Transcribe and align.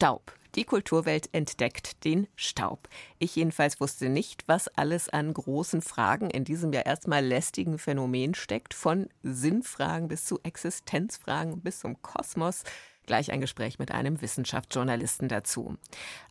Staub. 0.00 0.32
Die 0.54 0.64
Kulturwelt 0.64 1.28
entdeckt 1.32 2.06
den 2.06 2.26
Staub. 2.34 2.88
Ich 3.18 3.36
jedenfalls 3.36 3.82
wusste 3.82 4.08
nicht, 4.08 4.44
was 4.46 4.66
alles 4.68 5.10
an 5.10 5.34
großen 5.34 5.82
Fragen 5.82 6.30
in 6.30 6.44
diesem 6.44 6.72
ja 6.72 6.80
erstmal 6.80 7.22
lästigen 7.22 7.76
Phänomen 7.76 8.34
steckt, 8.34 8.72
von 8.72 9.10
Sinnfragen 9.22 10.08
bis 10.08 10.24
zu 10.24 10.40
Existenzfragen 10.42 11.60
bis 11.60 11.80
zum 11.80 12.00
Kosmos. 12.00 12.62
Gleich 13.04 13.30
ein 13.30 13.42
Gespräch 13.42 13.78
mit 13.78 13.90
einem 13.90 14.22
Wissenschaftsjournalisten 14.22 15.28
dazu. 15.28 15.76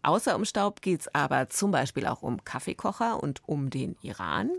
Außer 0.02 0.36
um 0.36 0.46
Staub 0.46 0.82
geht 0.82 1.02
es 1.02 1.14
aber 1.14 1.48
zum 1.50 1.70
Beispiel 1.70 2.08
auch 2.08 2.24
um 2.24 2.44
Kaffeekocher 2.44 3.22
und 3.22 3.48
um 3.48 3.70
den 3.70 3.96
Iran. 4.02 4.50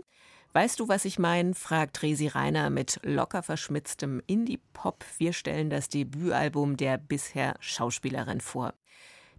Weißt 0.53 0.81
du, 0.81 0.89
was 0.89 1.05
ich 1.05 1.17
meine? 1.17 1.55
fragt 1.55 2.03
Resi 2.03 2.27
Reiner 2.27 2.69
mit 2.69 2.99
locker 3.03 3.41
verschmitztem 3.41 4.21
Indie-Pop. 4.27 5.05
Wir 5.17 5.31
stellen 5.31 5.69
das 5.69 5.87
Debütalbum 5.87 6.75
der 6.75 6.97
bisher 6.97 7.55
Schauspielerin 7.61 8.41
vor. 8.41 8.73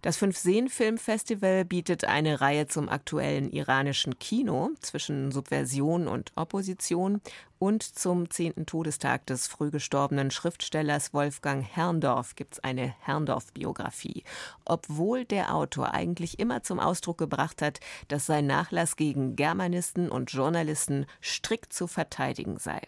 Das 0.03 0.17
Fünf-Seen-Filmfestival 0.17 1.63
bietet 1.63 2.03
eine 2.03 2.41
Reihe 2.41 2.67
zum 2.67 2.89
aktuellen 2.89 3.49
iranischen 3.49 4.19
Kino 4.19 4.71
zwischen 4.81 5.31
Subversion 5.31 6.09
und 6.09 6.33
Opposition 6.35 7.21
und 7.57 7.83
zum 7.83 8.29
zehnten 8.29 8.65
Todestag 8.65 9.25
des 9.27 9.47
früh 9.47 9.71
gestorbenen 9.71 10.29
Schriftstellers 10.29 11.13
Wolfgang 11.13 11.65
Herrndorf 11.65 12.35
gibt 12.35 12.55
es 12.55 12.59
eine 12.65 12.93
Herrndorf-Biografie. 12.99 14.25
Obwohl 14.65 15.23
der 15.23 15.55
Autor 15.55 15.93
eigentlich 15.93 16.37
immer 16.37 16.63
zum 16.63 16.81
Ausdruck 16.81 17.17
gebracht 17.17 17.61
hat, 17.61 17.79
dass 18.09 18.25
sein 18.25 18.45
Nachlass 18.45 18.97
gegen 18.97 19.37
Germanisten 19.37 20.09
und 20.09 20.33
Journalisten 20.33 21.05
strikt 21.21 21.71
zu 21.71 21.87
verteidigen 21.87 22.57
sei. 22.57 22.81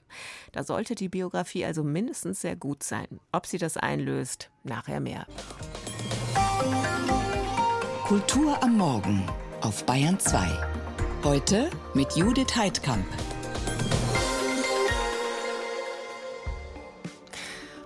Da 0.51 0.65
sollte 0.65 0.95
die 0.95 1.07
Biografie 1.07 1.63
also 1.63 1.81
mindestens 1.81 2.41
sehr 2.41 2.57
gut 2.57 2.83
sein. 2.83 3.21
Ob 3.31 3.45
sie 3.45 3.57
das 3.57 3.77
einlöst, 3.77 4.51
nachher 4.65 4.99
mehr. 4.99 5.25
Kultur 8.05 8.61
am 8.61 8.77
Morgen 8.77 9.23
auf 9.61 9.83
Bayern 9.87 10.19
2. 10.19 10.47
Heute 11.23 11.71
mit 11.95 12.15
Judith 12.15 12.55
Heidkamp. 12.55 13.03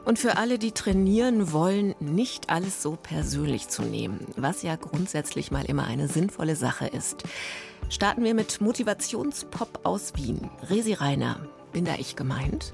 Und 0.03 0.19
für 0.19 0.35
alle, 0.35 0.59
die 0.59 0.73
trainieren 0.73 1.53
wollen, 1.53 1.95
nicht 2.01 2.49
alles 2.49 2.83
so 2.83 2.97
persönlich 3.01 3.69
zu 3.69 3.83
nehmen, 3.83 4.27
was 4.35 4.61
ja 4.61 4.75
grundsätzlich 4.75 5.51
mal 5.51 5.63
immer 5.63 5.85
eine 5.85 6.09
sinnvolle 6.09 6.57
Sache 6.57 6.87
ist. 6.87 7.23
Starten 7.87 8.25
wir 8.25 8.33
mit 8.33 8.59
Motivationspop 8.59 9.85
aus 9.85 10.17
Wien. 10.17 10.49
Resi 10.69 10.95
Reiner, 10.95 11.39
bin 11.71 11.85
da 11.85 11.95
ich 11.97 12.17
gemeint? 12.17 12.73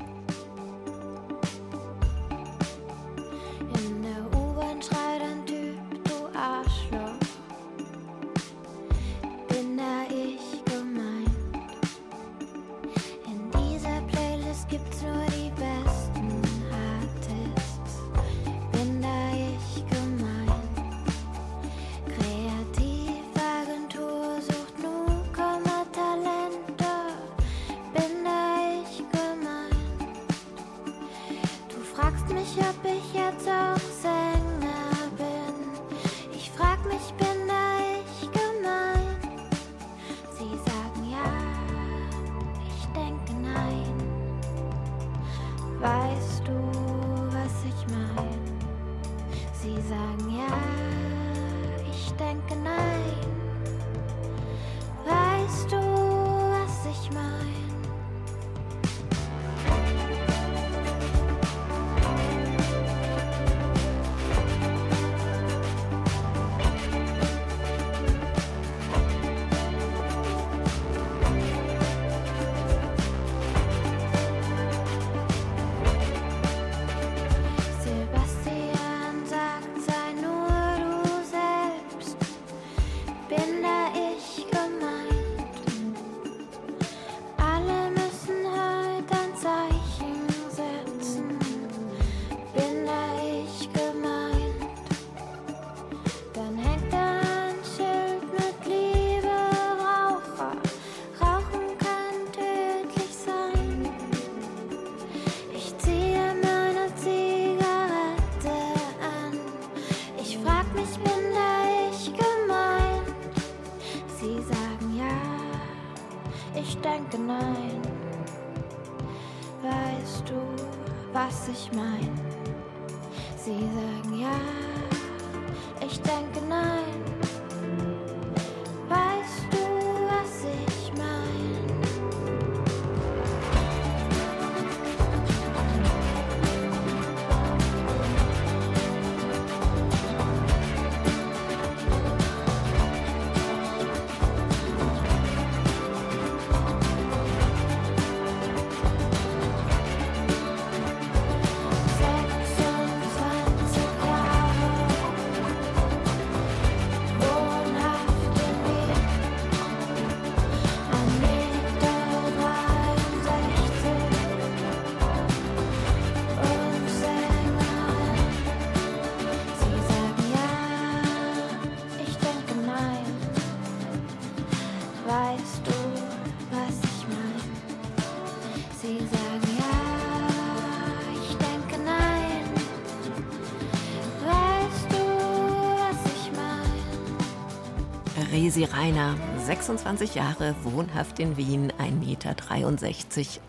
Resi 188.32 188.64
Reiner, 188.64 189.18
26 189.46 190.16
Jahre, 190.16 190.56
wohnhaft 190.64 191.20
in 191.20 191.36
Wien, 191.36 191.74
1,63 191.74 191.92
Meter 192.00 192.36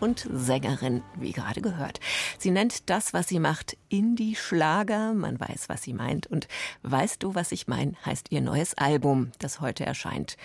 und 0.01 0.27
Sängerin, 0.29 1.03
wie 1.15 1.31
gerade 1.31 1.61
gehört. 1.61 1.99
Sie 2.37 2.51
nennt 2.51 2.89
das, 2.89 3.13
was 3.13 3.27
sie 3.29 3.39
macht, 3.39 3.77
Indie-Schlager. 3.87 5.13
Man 5.13 5.39
weiß, 5.39 5.69
was 5.69 5.83
sie 5.83 5.93
meint. 5.93 6.27
Und 6.27 6.47
Weißt 6.83 7.23
du, 7.23 7.33
was 7.33 7.51
ich 7.51 7.67
mein, 7.67 7.95
heißt 8.05 8.31
ihr 8.31 8.41
neues 8.41 8.73
Album, 8.73 9.31
das 9.39 9.61
heute 9.61 9.85
erscheint. 9.85 10.35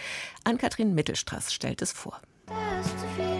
Ann-Kathrin 0.44 0.94
Mittelstraß 0.94 1.52
stellt 1.52 1.82
es 1.82 1.92
vor. 1.92 2.20
Das 2.46 2.86
ist 2.86 3.00
zu 3.00 3.06
viel. 3.16 3.31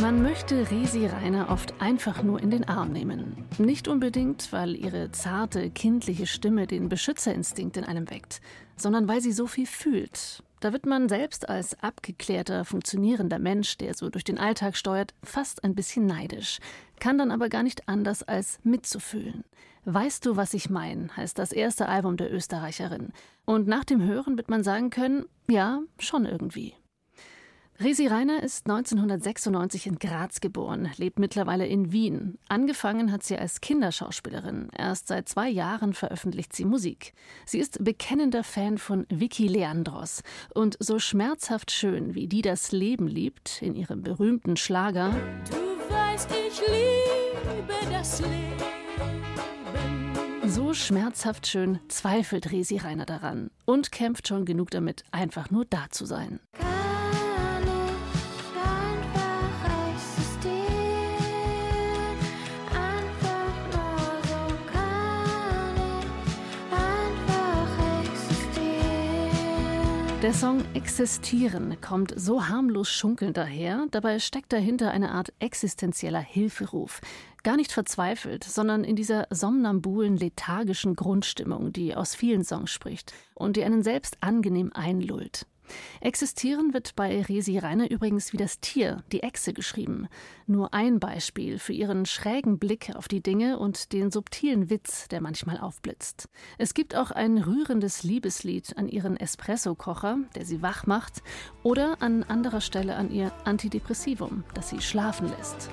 Man 0.00 0.22
möchte 0.22 0.70
Resi 0.70 1.04
Rainer 1.04 1.50
oft 1.50 1.74
einfach 1.78 2.22
nur 2.22 2.40
in 2.40 2.50
den 2.50 2.66
Arm 2.66 2.90
nehmen. 2.90 3.44
Nicht 3.58 3.86
unbedingt, 3.86 4.50
weil 4.50 4.74
ihre 4.74 5.12
zarte, 5.12 5.68
kindliche 5.68 6.26
Stimme 6.26 6.66
den 6.66 6.88
Beschützerinstinkt 6.88 7.76
in 7.76 7.84
einem 7.84 8.08
weckt, 8.08 8.40
sondern 8.76 9.08
weil 9.08 9.20
sie 9.20 9.32
so 9.32 9.46
viel 9.46 9.66
fühlt. 9.66 10.42
Da 10.60 10.72
wird 10.72 10.86
man 10.86 11.10
selbst 11.10 11.50
als 11.50 11.78
abgeklärter, 11.82 12.64
funktionierender 12.64 13.38
Mensch, 13.38 13.76
der 13.76 13.92
so 13.92 14.08
durch 14.08 14.24
den 14.24 14.38
Alltag 14.38 14.74
steuert, 14.78 15.12
fast 15.22 15.64
ein 15.64 15.74
bisschen 15.74 16.06
neidisch, 16.06 16.60
kann 16.98 17.18
dann 17.18 17.30
aber 17.30 17.50
gar 17.50 17.62
nicht 17.62 17.86
anders 17.86 18.22
als 18.22 18.58
mitzufühlen. 18.62 19.44
Weißt 19.84 20.24
du, 20.24 20.34
was 20.34 20.54
ich 20.54 20.70
mein, 20.70 21.14
heißt 21.14 21.38
das 21.38 21.52
erste 21.52 21.88
Album 21.88 22.16
der 22.16 22.32
Österreicherin. 22.32 23.12
Und 23.44 23.66
nach 23.66 23.84
dem 23.84 24.02
Hören 24.02 24.38
wird 24.38 24.48
man 24.48 24.62
sagen 24.62 24.88
können, 24.88 25.26
ja, 25.46 25.80
schon 25.98 26.24
irgendwie. 26.24 26.74
Resi 27.82 28.06
Reiner 28.08 28.42
ist 28.42 28.68
1996 28.68 29.86
in 29.86 29.98
Graz 29.98 30.42
geboren, 30.42 30.90
lebt 30.98 31.18
mittlerweile 31.18 31.66
in 31.66 31.92
Wien. 31.92 32.36
Angefangen 32.46 33.10
hat 33.10 33.22
sie 33.22 33.38
als 33.38 33.62
Kinderschauspielerin. 33.62 34.68
Erst 34.76 35.08
seit 35.08 35.30
zwei 35.30 35.48
Jahren 35.48 35.94
veröffentlicht 35.94 36.54
sie 36.54 36.66
Musik. 36.66 37.14
Sie 37.46 37.58
ist 37.58 37.82
bekennender 37.82 38.44
Fan 38.44 38.76
von 38.76 39.06
Vicky 39.08 39.46
Leandros. 39.46 40.22
Und 40.52 40.76
so 40.78 40.98
schmerzhaft 40.98 41.70
schön, 41.70 42.14
wie 42.14 42.28
die 42.28 42.42
das 42.42 42.70
Leben 42.70 43.08
liebt, 43.08 43.62
in 43.62 43.74
ihrem 43.74 44.02
berühmten 44.02 44.58
Schlager. 44.58 45.14
Du 45.50 45.94
weißt, 45.94 46.28
ich 46.32 46.60
liebe 46.60 47.90
das 47.90 48.20
Leben. 48.20 48.60
So 50.46 50.74
schmerzhaft 50.74 51.46
schön 51.46 51.78
zweifelt 51.88 52.52
Resi 52.52 52.76
Reiner 52.76 53.06
daran 53.06 53.50
und 53.64 53.90
kämpft 53.90 54.28
schon 54.28 54.44
genug 54.44 54.70
damit, 54.70 55.04
einfach 55.12 55.50
nur 55.50 55.64
da 55.64 55.86
zu 55.88 56.04
sein. 56.04 56.40
Der 70.22 70.34
Song 70.34 70.62
Existieren 70.74 71.80
kommt 71.80 72.12
so 72.14 72.46
harmlos 72.46 72.90
schunkelnd 72.90 73.38
daher, 73.38 73.86
dabei 73.90 74.18
steckt 74.18 74.52
dahinter 74.52 74.90
eine 74.90 75.12
Art 75.12 75.32
existenzieller 75.38 76.20
Hilferuf. 76.20 77.00
Gar 77.42 77.56
nicht 77.56 77.72
verzweifelt, 77.72 78.44
sondern 78.44 78.84
in 78.84 78.96
dieser 78.96 79.26
somnambulen, 79.30 80.18
lethargischen 80.18 80.94
Grundstimmung, 80.94 81.72
die 81.72 81.94
aus 81.94 82.14
vielen 82.14 82.44
Songs 82.44 82.70
spricht 82.70 83.14
und 83.32 83.56
die 83.56 83.64
einen 83.64 83.82
selbst 83.82 84.18
angenehm 84.20 84.72
einlullt. 84.74 85.46
Existieren 86.00 86.74
wird 86.74 86.96
bei 86.96 87.22
Resi 87.22 87.58
Reiner 87.58 87.90
übrigens 87.90 88.32
wie 88.32 88.36
das 88.36 88.60
Tier, 88.60 89.02
die 89.12 89.22
Echse, 89.22 89.52
geschrieben. 89.52 90.08
Nur 90.46 90.74
ein 90.74 91.00
Beispiel 91.00 91.58
für 91.58 91.72
ihren 91.72 92.06
schrägen 92.06 92.58
Blick 92.58 92.92
auf 92.94 93.08
die 93.08 93.22
Dinge 93.22 93.58
und 93.58 93.92
den 93.92 94.10
subtilen 94.10 94.70
Witz, 94.70 95.08
der 95.08 95.20
manchmal 95.20 95.58
aufblitzt. 95.58 96.28
Es 96.58 96.74
gibt 96.74 96.94
auch 96.96 97.10
ein 97.10 97.38
rührendes 97.38 98.02
Liebeslied 98.02 98.76
an 98.76 98.88
ihren 98.88 99.16
Espresso-Kocher, 99.16 100.18
der 100.34 100.44
sie 100.44 100.62
wach 100.62 100.86
macht, 100.86 101.22
oder 101.62 102.00
an 102.00 102.22
anderer 102.22 102.60
Stelle 102.60 102.96
an 102.96 103.10
ihr 103.10 103.32
Antidepressivum, 103.44 104.44
das 104.54 104.70
sie 104.70 104.80
schlafen 104.80 105.28
lässt. 105.28 105.70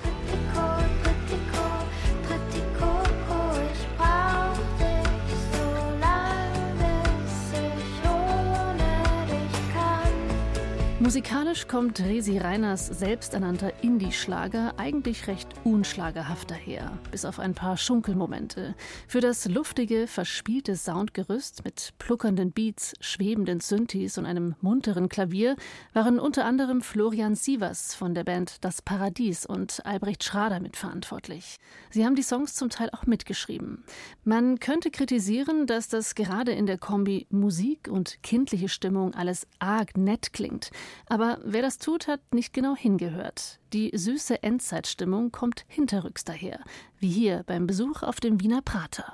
Musikalisch 11.07 11.69
kommt 11.69 12.01
Resi 12.01 12.37
Reiners 12.37 12.85
selbsternannter 12.87 13.81
Indie-Schlager 13.81 14.73
eigentlich 14.75 15.27
recht 15.27 15.47
unschlagerhaft 15.63 16.51
daher, 16.51 16.99
bis 17.11 17.23
auf 17.23 17.39
ein 17.39 17.53
paar 17.53 17.77
Schunkelmomente. 17.77 18.75
Für 19.07 19.21
das 19.21 19.47
luftige, 19.47 20.05
verspielte 20.07 20.75
Soundgerüst 20.75 21.63
mit 21.63 21.93
pluckernden 21.97 22.51
Beats, 22.51 22.93
schwebenden 22.99 23.61
Synthes 23.61 24.17
und 24.17 24.25
einem 24.25 24.55
munteren 24.59 25.07
Klavier 25.07 25.55
waren 25.93 26.19
unter 26.19 26.43
anderem 26.43 26.81
Florian 26.81 27.35
Sievers 27.35 27.95
von 27.95 28.13
der 28.13 28.25
Band 28.25 28.65
Das 28.65 28.81
Paradies 28.81 29.45
und 29.45 29.85
Albrecht 29.85 30.25
Schrader 30.25 30.59
mitverantwortlich. 30.59 31.55
Sie 31.89 32.05
haben 32.05 32.15
die 32.15 32.21
Songs 32.21 32.53
zum 32.55 32.69
Teil 32.69 32.89
auch 32.91 33.05
mitgeschrieben. 33.05 33.85
Man 34.25 34.59
könnte 34.59 34.91
kritisieren, 34.91 35.67
dass 35.67 35.87
das 35.87 36.15
gerade 36.15 36.51
in 36.51 36.65
der 36.65 36.77
Kombi 36.77 37.27
Musik 37.29 37.87
und 37.89 38.21
kindliche 38.23 38.67
Stimmung 38.67 39.13
alles 39.13 39.47
arg 39.59 39.95
nett 39.95 40.33
klingt. 40.33 40.69
Aber 41.05 41.39
wer 41.43 41.61
das 41.61 41.77
tut, 41.77 42.07
hat 42.07 42.21
nicht 42.33 42.53
genau 42.53 42.75
hingehört. 42.75 43.59
Die 43.73 43.91
süße 43.93 44.43
Endzeitstimmung 44.43 45.31
kommt 45.31 45.65
hinterrücks 45.67 46.23
daher, 46.23 46.59
wie 46.99 47.09
hier 47.09 47.43
beim 47.45 47.67
Besuch 47.67 48.03
auf 48.03 48.19
dem 48.19 48.41
Wiener 48.41 48.61
Prater. 48.61 49.13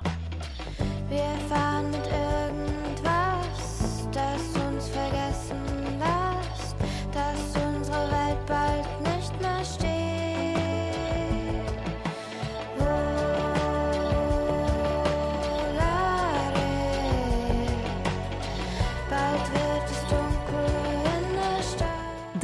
Wir 1.08 1.24
fahren 1.48 1.90
mit 1.90 2.06
irgendwas, 2.06 2.33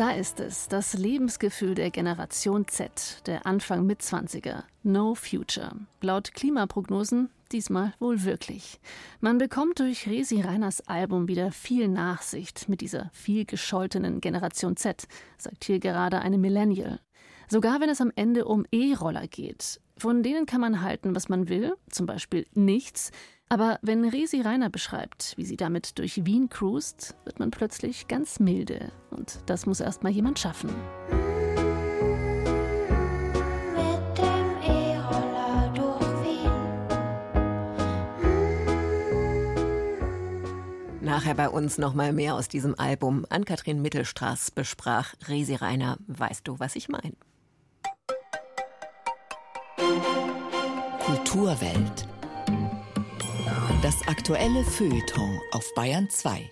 Da 0.01 0.13
ist 0.13 0.41
es, 0.41 0.67
das 0.67 0.95
Lebensgefühl 0.95 1.75
der 1.75 1.91
Generation 1.91 2.67
Z, 2.67 3.21
der 3.27 3.45
Anfang 3.45 3.85
Mitzwanziger. 3.85 4.65
No 4.83 5.15
Future. 5.15 5.73
Laut 6.01 6.33
Klimaprognosen 6.33 7.29
diesmal 7.53 7.93
wohl 7.99 8.25
wirklich. 8.25 8.81
Man 9.21 9.37
bekommt 9.37 9.79
durch 9.79 10.09
Resi 10.09 10.41
Reiners 10.41 10.81
Album 10.89 11.29
wieder 11.29 11.53
viel 11.53 11.87
Nachsicht 11.87 12.67
mit 12.67 12.81
dieser 12.81 13.11
viel 13.13 13.45
gescholtenen 13.45 14.23
Generation 14.23 14.75
Z, 14.75 15.07
sagt 15.37 15.65
hier 15.65 15.81
gerade 15.81 16.21
eine 16.21 16.39
Millennial. 16.39 16.99
Sogar 17.49 17.83
wenn 17.83 17.91
es 17.91 18.01
am 18.01 18.11
Ende 18.17 18.47
um 18.47 18.65
E-Roller 18.73 19.29
geht. 19.29 19.83
Von 19.99 20.23
denen 20.23 20.47
kann 20.47 20.63
man 20.63 20.81
halten, 20.81 21.15
was 21.15 21.29
man 21.29 21.51
will, 21.51 21.75
zum 21.91 22.07
Beispiel 22.07 22.47
nichts. 22.55 23.11
Aber 23.53 23.81
wenn 23.83 24.09
Resi 24.09 24.43
Reiner 24.43 24.71
beschreibt, 24.71 25.37
wie 25.37 25.45
sie 25.45 25.57
damit 25.57 25.99
durch 25.99 26.25
Wien 26.25 26.49
cruist, 26.49 27.17
wird 27.25 27.41
man 27.41 27.51
plötzlich 27.51 28.07
ganz 28.07 28.39
milde. 28.39 28.93
Und 29.11 29.41
das 29.47 29.67
muss 29.67 29.81
erst 29.81 30.05
mal 30.05 30.11
jemand 30.13 30.39
schaffen. 30.39 30.71
Nachher 41.01 41.35
bei 41.35 41.49
uns 41.49 41.77
noch 41.77 41.93
mal 41.93 42.13
mehr 42.13 42.37
aus 42.37 42.47
diesem 42.47 42.79
Album. 42.79 43.27
Ann-Kathrin 43.31 43.83
Mittelstraß 43.83 44.53
besprach 44.53 45.15
Resi 45.27 45.57
Reiner. 45.57 45.99
Weißt 46.07 46.47
du, 46.47 46.61
was 46.61 46.77
ich 46.77 46.89
meine? 46.89 47.15
Kulturwelt. 51.05 52.10
Das 53.83 54.07
aktuelle 54.07 54.63
Feuilleton 54.63 55.41
auf 55.53 55.73
Bayern 55.75 56.11
2. 56.11 56.51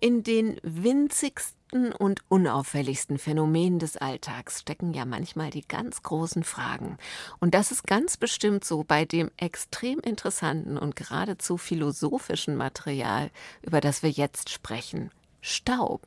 In 0.00 0.22
den 0.22 0.60
winzigsten 0.62 1.92
und 1.92 2.20
unauffälligsten 2.28 3.18
Phänomenen 3.18 3.78
des 3.78 3.96
Alltags 3.96 4.60
stecken 4.60 4.92
ja 4.92 5.06
manchmal 5.06 5.48
die 5.48 5.66
ganz 5.66 6.02
großen 6.02 6.44
Fragen. 6.44 6.98
Und 7.38 7.54
das 7.54 7.72
ist 7.72 7.86
ganz 7.86 8.18
bestimmt 8.18 8.64
so 8.64 8.84
bei 8.84 9.06
dem 9.06 9.30
extrem 9.38 9.98
interessanten 10.00 10.76
und 10.76 10.94
geradezu 10.94 11.56
philosophischen 11.56 12.54
Material, 12.54 13.30
über 13.62 13.80
das 13.80 14.02
wir 14.02 14.10
jetzt 14.10 14.50
sprechen. 14.50 15.10
Staub. 15.40 16.02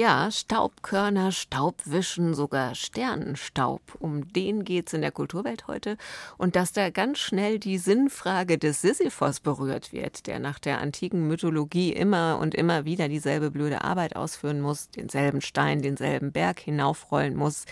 Ja, 0.00 0.30
Staubkörner, 0.30 1.30
Staubwischen, 1.30 2.32
sogar 2.32 2.74
Sternenstaub. 2.74 3.82
Um 3.98 4.32
den 4.32 4.64
geht's 4.64 4.94
in 4.94 5.02
der 5.02 5.10
Kulturwelt 5.12 5.66
heute. 5.66 5.98
Und 6.38 6.56
dass 6.56 6.72
da 6.72 6.88
ganz 6.88 7.18
schnell 7.18 7.58
die 7.58 7.76
Sinnfrage 7.76 8.56
des 8.56 8.80
Sisyphos 8.80 9.40
berührt 9.40 9.92
wird, 9.92 10.26
der 10.26 10.38
nach 10.38 10.58
der 10.58 10.80
antiken 10.80 11.28
Mythologie 11.28 11.92
immer 11.92 12.38
und 12.40 12.54
immer 12.54 12.86
wieder 12.86 13.10
dieselbe 13.10 13.50
blöde 13.50 13.84
Arbeit 13.84 14.16
ausführen 14.16 14.62
muss, 14.62 14.88
denselben 14.88 15.42
Stein, 15.42 15.82
denselben 15.82 16.32
Berg 16.32 16.60
hinaufrollen 16.60 17.36
muss. 17.36 17.66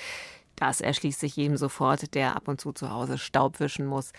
Das 0.55 0.83
erschließt 0.83 1.21
sich 1.21 1.35
jedem 1.35 1.57
sofort, 1.57 2.15
der 2.15 2.37
ab 2.37 2.47
und 2.47 2.61
zu 2.61 2.73
zu 2.73 2.91
Hause 2.91 3.17
Staub 3.17 3.59
wischen 3.59 3.87
muss. 3.87 4.13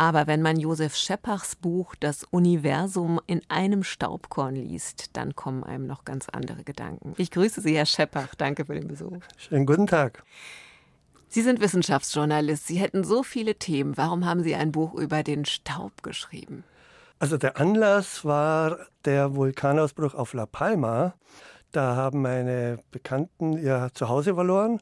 Aber 0.00 0.26
wenn 0.26 0.40
man 0.40 0.58
Josef 0.58 0.96
Scheppachs 0.96 1.56
Buch 1.56 1.94
Das 2.00 2.24
Universum 2.24 3.20
in 3.26 3.42
einem 3.50 3.82
Staubkorn 3.82 4.54
liest, 4.56 5.14
dann 5.14 5.36
kommen 5.36 5.62
einem 5.62 5.86
noch 5.86 6.06
ganz 6.06 6.30
andere 6.30 6.64
Gedanken. 6.64 7.12
Ich 7.18 7.30
grüße 7.30 7.60
Sie, 7.60 7.76
Herr 7.76 7.84
Scheppach. 7.84 8.34
Danke 8.34 8.64
für 8.64 8.72
den 8.72 8.88
Besuch. 8.88 9.18
Schönen 9.36 9.66
guten 9.66 9.86
Tag. 9.86 10.24
Sie 11.28 11.42
sind 11.42 11.60
Wissenschaftsjournalist. 11.60 12.66
Sie 12.66 12.78
hätten 12.78 13.04
so 13.04 13.22
viele 13.22 13.56
Themen. 13.56 13.98
Warum 13.98 14.24
haben 14.24 14.42
Sie 14.42 14.54
ein 14.54 14.72
Buch 14.72 14.94
über 14.94 15.22
den 15.22 15.44
Staub 15.44 16.02
geschrieben? 16.02 16.64
Also 17.18 17.36
der 17.36 17.60
Anlass 17.60 18.24
war 18.24 18.78
der 19.04 19.36
Vulkanausbruch 19.36 20.14
auf 20.14 20.32
La 20.32 20.46
Palma. 20.46 21.12
Da 21.72 21.96
haben 21.96 22.22
meine 22.22 22.78
Bekannten 22.90 23.56
ihr 23.56 23.90
Zuhause 23.94 24.34
verloren. 24.34 24.80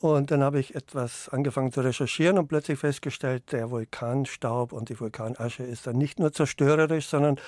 Und 0.00 0.30
dann 0.30 0.42
habe 0.42 0.60
ich 0.60 0.74
etwas 0.74 1.28
angefangen 1.30 1.72
zu 1.72 1.80
recherchieren 1.80 2.38
und 2.38 2.48
plötzlich 2.48 2.78
festgestellt, 2.78 3.52
der 3.52 3.70
Vulkanstaub 3.70 4.72
und 4.72 4.90
die 4.90 5.00
Vulkanasche 5.00 5.62
ist 5.62 5.86
dann 5.86 5.96
nicht 5.96 6.18
nur 6.18 6.32
zerstörerisch, 6.32 7.06
sondern 7.06 7.40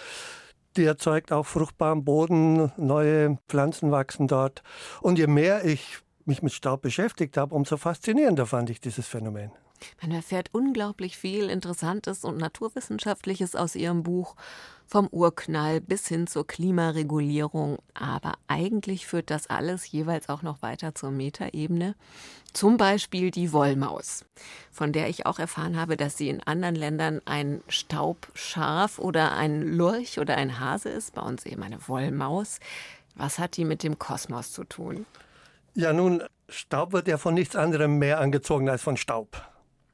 die 0.76 0.84
erzeugt 0.84 1.32
auch 1.32 1.44
fruchtbaren 1.44 2.04
Boden, 2.04 2.72
neue 2.76 3.38
Pflanzen 3.48 3.90
wachsen 3.90 4.28
dort. 4.28 4.62
Und 5.02 5.18
je 5.18 5.26
mehr 5.26 5.64
ich 5.64 5.98
mich 6.24 6.42
mit 6.42 6.52
Staub 6.52 6.82
beschäftigt 6.82 7.36
habe, 7.36 7.54
umso 7.54 7.76
faszinierender 7.76 8.46
fand 8.46 8.70
ich 8.70 8.80
dieses 8.80 9.06
Phänomen. 9.06 9.50
Man 10.02 10.12
erfährt 10.12 10.48
unglaublich 10.52 11.16
viel 11.16 11.50
Interessantes 11.50 12.24
und 12.24 12.38
Naturwissenschaftliches 12.38 13.56
aus 13.56 13.74
Ihrem 13.74 14.02
Buch, 14.02 14.36
vom 14.88 15.06
Urknall 15.08 15.80
bis 15.80 16.08
hin 16.08 16.26
zur 16.26 16.46
Klimaregulierung. 16.46 17.78
Aber 17.94 18.32
eigentlich 18.48 19.06
führt 19.06 19.30
das 19.30 19.46
alles 19.48 19.90
jeweils 19.92 20.28
auch 20.28 20.42
noch 20.42 20.62
weiter 20.62 20.94
zur 20.94 21.10
Metaebene. 21.10 21.94
Zum 22.54 22.78
Beispiel 22.78 23.30
die 23.30 23.52
Wollmaus, 23.52 24.24
von 24.72 24.92
der 24.92 25.08
ich 25.08 25.26
auch 25.26 25.38
erfahren 25.38 25.78
habe, 25.78 25.96
dass 25.96 26.16
sie 26.16 26.30
in 26.30 26.42
anderen 26.42 26.74
Ländern 26.74 27.20
ein 27.26 27.60
Staubschaf 27.68 28.98
oder 28.98 29.36
ein 29.36 29.62
Lurch 29.62 30.18
oder 30.18 30.36
ein 30.36 30.58
Hase 30.58 30.88
ist, 30.88 31.14
bei 31.14 31.22
uns 31.22 31.44
eben 31.44 31.62
eine 31.62 31.86
Wollmaus. 31.86 32.58
Was 33.14 33.38
hat 33.38 33.56
die 33.56 33.64
mit 33.64 33.82
dem 33.82 33.98
Kosmos 33.98 34.52
zu 34.52 34.64
tun? 34.64 35.04
Ja, 35.74 35.92
nun, 35.92 36.22
Staub 36.48 36.92
wird 36.92 37.06
ja 37.08 37.18
von 37.18 37.34
nichts 37.34 37.54
anderem 37.54 37.98
mehr 37.98 38.20
angezogen 38.20 38.70
als 38.70 38.82
von 38.82 38.96
Staub. 38.96 39.42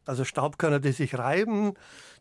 Also 0.07 0.25
Staubkörner, 0.25 0.81
die 0.81 0.93
sich 0.93 1.19
reiben, 1.19 1.75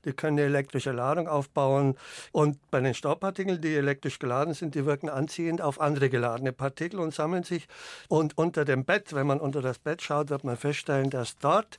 die 0.05 0.13
können 0.13 0.37
eine 0.37 0.47
elektrische 0.47 0.91
Ladung 0.91 1.27
aufbauen. 1.27 1.95
Und 2.31 2.59
bei 2.71 2.81
den 2.81 2.93
Staubpartikeln, 2.93 3.61
die 3.61 3.75
elektrisch 3.75 4.19
geladen 4.19 4.53
sind, 4.53 4.75
die 4.75 4.85
wirken 4.85 5.09
anziehend 5.09 5.61
auf 5.61 5.79
andere 5.79 6.09
geladene 6.09 6.51
Partikel 6.51 6.99
und 6.99 7.13
sammeln 7.13 7.43
sich. 7.43 7.67
Und 8.09 8.37
unter 8.37 8.65
dem 8.65 8.85
Bett, 8.85 9.13
wenn 9.13 9.27
man 9.27 9.39
unter 9.39 9.61
das 9.61 9.79
Bett 9.79 10.01
schaut, 10.01 10.29
wird 10.29 10.43
man 10.43 10.57
feststellen, 10.57 11.09
dass 11.09 11.37
dort 11.37 11.77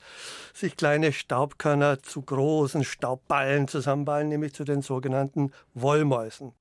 sich 0.53 0.77
kleine 0.77 1.13
Staubkörner 1.13 2.03
zu 2.03 2.23
großen 2.23 2.85
Staubballen 2.85 3.69
zusammenballen, 3.69 4.29
nämlich 4.29 4.55
zu 4.55 4.65
den 4.65 4.83
sogenannten 4.83 5.53
Wollmäusen. 5.75 6.53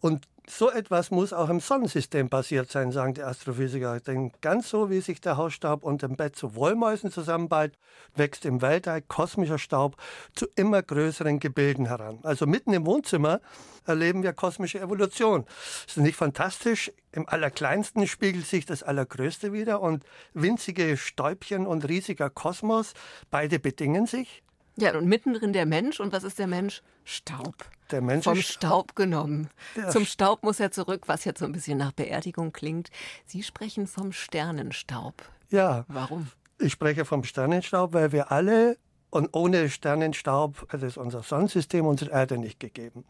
Und 0.00 0.26
so 0.48 0.70
etwas 0.70 1.10
muss 1.10 1.32
auch 1.32 1.48
im 1.48 1.60
Sonnensystem 1.60 2.28
passiert 2.28 2.70
sein, 2.70 2.92
sagen 2.92 3.14
die 3.14 3.22
Astrophysiker. 3.22 4.00
Denn 4.00 4.32
ganz 4.40 4.68
so 4.68 4.90
wie 4.90 5.00
sich 5.00 5.20
der 5.20 5.36
Hausstaub 5.36 5.82
unter 5.82 6.08
dem 6.08 6.16
Bett 6.16 6.36
zu 6.36 6.54
Wollmäusen 6.54 7.10
zusammenballt, 7.10 7.78
wächst 8.14 8.44
im 8.44 8.60
Weltall 8.60 9.02
kosmischer 9.02 9.58
Staub 9.58 9.96
zu 10.34 10.46
immer 10.54 10.82
größeren 10.82 11.40
Gebilden 11.40 11.86
heran. 11.86 12.18
Also 12.22 12.46
mitten 12.46 12.72
im 12.72 12.84
Wohnzimmer 12.84 13.40
erleben 13.86 14.22
wir 14.22 14.32
kosmische 14.32 14.80
Evolution. 14.80 15.46
Ist 15.86 15.96
nicht 15.96 16.16
fantastisch? 16.16 16.92
Im 17.12 17.28
Allerkleinsten 17.28 18.06
spiegelt 18.06 18.46
sich 18.46 18.66
das 18.66 18.82
Allergrößte 18.82 19.52
wieder 19.52 19.80
und 19.80 20.04
winzige 20.34 20.96
Stäubchen 20.96 21.66
und 21.66 21.88
riesiger 21.88 22.28
Kosmos, 22.28 22.92
beide 23.30 23.58
bedingen 23.58 24.06
sich. 24.06 24.42
Ja, 24.76 24.96
und 24.96 25.06
mittendrin 25.06 25.52
der 25.52 25.66
Mensch. 25.66 26.00
Und 26.00 26.12
was 26.12 26.24
ist 26.24 26.38
der 26.38 26.48
Mensch? 26.48 26.82
Staub. 27.04 27.54
Der 27.90 28.00
Mensch 28.00 28.24
Vom 28.24 28.36
Staub 28.36 28.96
genommen. 28.96 29.50
Zum 29.90 30.04
Staub 30.04 30.42
muss 30.42 30.58
er 30.58 30.70
zurück, 30.70 31.02
was 31.06 31.24
jetzt 31.24 31.40
so 31.40 31.44
ein 31.44 31.52
bisschen 31.52 31.78
nach 31.78 31.92
Beerdigung 31.92 32.52
klingt. 32.52 32.90
Sie 33.26 33.42
sprechen 33.42 33.86
vom 33.86 34.12
Sternenstaub. 34.12 35.14
Ja. 35.50 35.84
Warum? 35.88 36.28
Ich 36.58 36.72
spreche 36.72 37.04
vom 37.04 37.24
Sternenstaub, 37.24 37.92
weil 37.92 38.12
wir 38.12 38.32
alle 38.32 38.78
und 39.10 39.28
ohne 39.32 39.68
Sternenstaub 39.68 40.66
hätte 40.72 40.86
es 40.86 40.96
unser 40.96 41.22
Sonnensystem, 41.22 41.86
unsere 41.86 42.10
Erde 42.10 42.38
nicht 42.38 42.58
gegeben. 42.58 43.04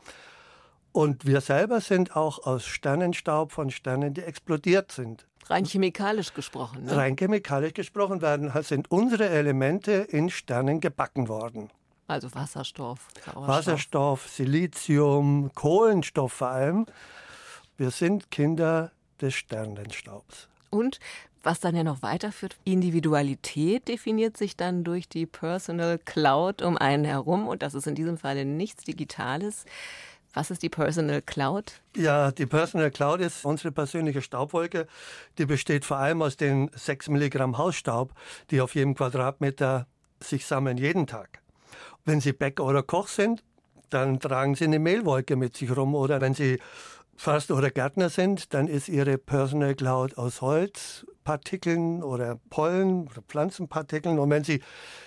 Und 0.93 1.27
wir 1.27 1.41
selber 1.41 1.81
sind 1.81 2.15
auch 2.15 2.47
aus 2.47 2.67
Sternenstaub 2.67 3.53
von 3.53 3.71
Sternen, 3.71 4.15
die 4.15 4.23
explodiert 4.23 4.93
sind. 4.93 5.27
Rein 5.47 5.65
chemikalisch 5.65 6.35
gesprochen. 6.35 6.85
Ne? 6.85 6.97
Rein 6.97 7.17
chemikalisch 7.17 7.75
gesprochen 7.75 8.23
werden, 8.23 8.53
sind 8.63 8.91
unsere 8.91 9.29
Elemente 9.29 9.93
in 9.93 10.31
Sternen 10.31 10.81
gebacken 10.81 11.29
worden. 11.29 11.71
Also 12.07 12.35
Wasserstoff, 12.35 13.09
Sauerstoff. 13.25 13.49
Wasserstoff, 13.49 14.29
Silizium, 14.29 15.51
Kohlenstoff 15.55 16.33
vor 16.33 16.49
allem. 16.49 16.87
Wir 17.77 17.91
sind 17.91 18.31
Kinder 18.31 18.93
des 19.21 19.35
Sternenstaubs. 19.35 20.49
Und 20.71 21.01
was 21.43 21.61
dann 21.61 21.77
ja 21.77 21.85
noch 21.85 22.03
weiterführt, 22.03 22.57
Individualität 22.65 23.89
definiert 23.89 24.37
sich 24.37 24.57
dann 24.57 24.83
durch 24.83 25.09
die 25.09 25.27
Personal 25.27 25.99
Cloud 25.99 26.63
um 26.63 26.79
einen 26.79 27.05
herum. 27.05 27.49
Und 27.49 27.63
das 27.63 27.75
ist 27.75 27.87
in 27.87 27.95
diesem 27.95 28.17
Falle 28.17 28.45
nichts 28.45 28.85
Digitales. 28.85 29.67
Was 30.33 30.51
ist 30.51 30.63
die 30.63 30.69
Personal 30.69 31.23
Cloud? 31.23 31.81
Ja, 31.97 32.33
die 32.33 32.47
Personal 32.47 32.91
Cloud 32.91 33.21
ist 33.21 33.45
unsere 33.45 33.73
persönliche 33.73 34.21
Staubwolke. 34.21 34.87
Die 35.39 35.47
besteht 35.47 35.85
vor 35.85 35.99
allem 35.99 36.23
aus 36.23 36.37
den 36.37 36.71
6 36.75 37.09
Milligramm 37.09 37.59
Hausstaub, 37.59 38.15
die 38.51 38.61
auf 38.61 38.75
jedem 38.75 38.95
Quadratmeter 38.95 39.87
sich 40.21 40.47
sammeln 40.47 40.79
jeden 40.79 41.07
Tag. 41.07 41.44
Wenn 42.05 42.21
Sie 42.21 42.33
Bäcker 42.33 42.65
oder 42.65 42.83
Koch 42.83 43.09
sind, 43.09 43.43
dann 43.91 44.21
tragen 44.21 44.55
Sie 44.55 44.65
eine 44.65 44.79
Mehlwolke 44.79 45.37
mit 45.37 45.57
sich 45.57 45.75
rum. 45.75 45.95
Oder 45.95 46.21
wenn 46.21 46.35
Sie 46.35 46.59
Förster 47.17 47.57
oder 47.57 47.71
Gärtner 47.71 48.11
sind, 48.11 48.53
dann 48.53 48.69
ist 48.69 48.89
Ihre 48.89 49.19
Personal 49.19 49.75
Cloud 49.75 50.19
aus 50.19 50.41
Holz, 50.41 51.07
Partikeln 51.25 52.03
oder 52.03 52.39
Pollen 52.51 53.09
oder 53.09 53.23
Pflanzenpartikeln. 53.23 54.19
Und 54.19 54.31
wenn 54.31 54.45
Sie 54.45 54.61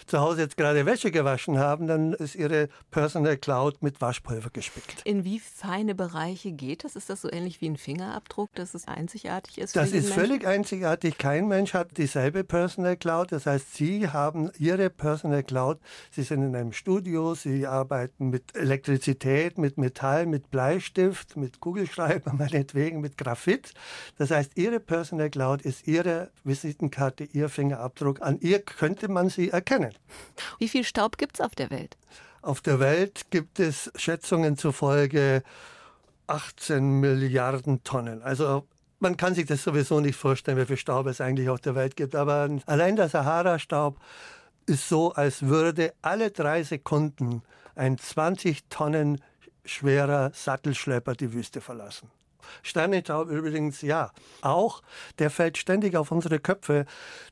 zu 0.08 0.20
Hause 0.20 0.42
jetzt 0.42 0.58
gerade 0.58 0.86
Wäsche 0.86 1.12
gewaschen 1.12 1.60
haben, 1.60 1.88
dann 1.88 2.14
ist 2.14 2.36
Ihre 2.36 2.70
Personal 2.92 3.38
Cloud 3.38 3.84
mit 3.84 4.02
Waschpulver 4.02 4.50
gespickt. 4.50 5.04
In 5.06 5.24
wie 5.24 5.40
feine 5.40 5.94
Bereiche 5.94 6.52
geht 6.52 6.84
das? 6.84 6.96
Ist 6.96 7.10
das 7.10 7.22
so 7.22 7.32
ähnlich 7.32 7.62
wie 7.62 7.70
ein 7.70 7.78
Fingerabdruck, 7.78 8.54
dass 8.56 8.74
es 8.74 8.88
einzigartig 8.88 9.60
ist? 9.60 9.76
Das 9.76 9.92
ist 9.92 10.12
völlig 10.12 10.48
einzigartig. 10.48 11.18
Kein 11.18 11.48
Mensch 11.48 11.74
hat 11.74 11.98
dieselbe 11.98 12.44
Personal 12.44 12.98
Cloud. 12.98 13.32
Das 13.32 13.46
heißt, 13.46 13.76
Sie 13.76 14.10
haben 14.10 14.50
Ihre 14.58 14.90
Personal 14.90 15.44
Cloud. 15.44 15.80
Sie 16.10 16.24
sind 16.24 16.42
in 16.42 16.56
einem 16.56 16.74
Studio, 16.74 17.36
Sie 17.36 17.68
arbeiten 17.68 18.30
mit 18.30 18.56
Elektrizität, 18.56 19.58
mit 19.58 19.78
Metall, 19.78 20.26
mit 20.26 20.50
Bleistift, 20.50 21.38
mit 21.38 21.60
Kugelschreiber, 21.60 22.34
meinetwegen 22.38 23.02
mit 23.02 23.18
Graphit. 23.18 23.74
Das 24.18 24.32
heißt, 24.32 24.58
Ihre 24.58 24.80
Personal 24.80 25.30
Cloud 25.30 25.62
ist 25.62 25.88
Ihre 25.88 26.07
ihre 26.08 26.32
Visitenkarte, 26.44 27.26
ihr 27.26 27.50
Fingerabdruck. 27.50 28.22
An 28.22 28.40
ihr 28.40 28.62
könnte 28.62 29.10
man 29.10 29.30
sie 29.30 29.50
erkennen. 29.50 29.94
Wie 30.60 30.70
viel 30.70 30.84
Staub 30.84 31.18
gibt 31.18 31.40
es 31.40 31.46
auf 31.46 31.56
der 31.56 31.70
Welt? 31.70 31.98
Auf 32.42 32.62
der 32.62 32.80
Welt 32.80 33.26
gibt 33.30 33.60
es 33.60 33.92
Schätzungen 33.96 34.58
zufolge 34.58 35.44
18 36.28 37.00
Milliarden 37.00 37.84
Tonnen. 37.84 38.22
Also 38.22 38.66
man 39.00 39.18
kann 39.18 39.36
sich 39.36 39.46
das 39.46 39.64
sowieso 39.64 40.00
nicht 40.00 40.16
vorstellen, 40.16 40.58
wie 40.58 40.66
viel 40.66 40.78
Staub 40.78 41.08
es 41.08 41.22
eigentlich 41.22 41.50
auf 41.50 41.60
der 41.60 41.76
Welt 41.76 41.96
gibt. 41.96 42.16
Aber 42.16 42.50
allein 42.66 42.96
der 42.96 43.10
Sahara-Staub 43.10 44.00
ist 44.66 44.88
so, 44.88 45.14
als 45.14 45.44
würde 45.44 45.94
alle 46.02 46.32
drei 46.32 46.64
Sekunden 46.64 47.44
ein 47.76 47.98
20 47.98 48.70
Tonnen 48.70 49.22
schwerer 49.66 50.32
Sattelschlepper 50.34 51.14
die 51.14 51.34
Wüste 51.34 51.62
verlassen. 51.62 52.10
Sternenstaub 52.63 53.30
übrigens 53.30 53.82
ja 53.82 54.12
auch. 54.42 54.82
Der 55.20 55.30
fällt 55.30 55.58
ständig 55.58 55.96
auf 55.96 56.12
unsere 56.12 56.39
Köpfe. 56.39 56.86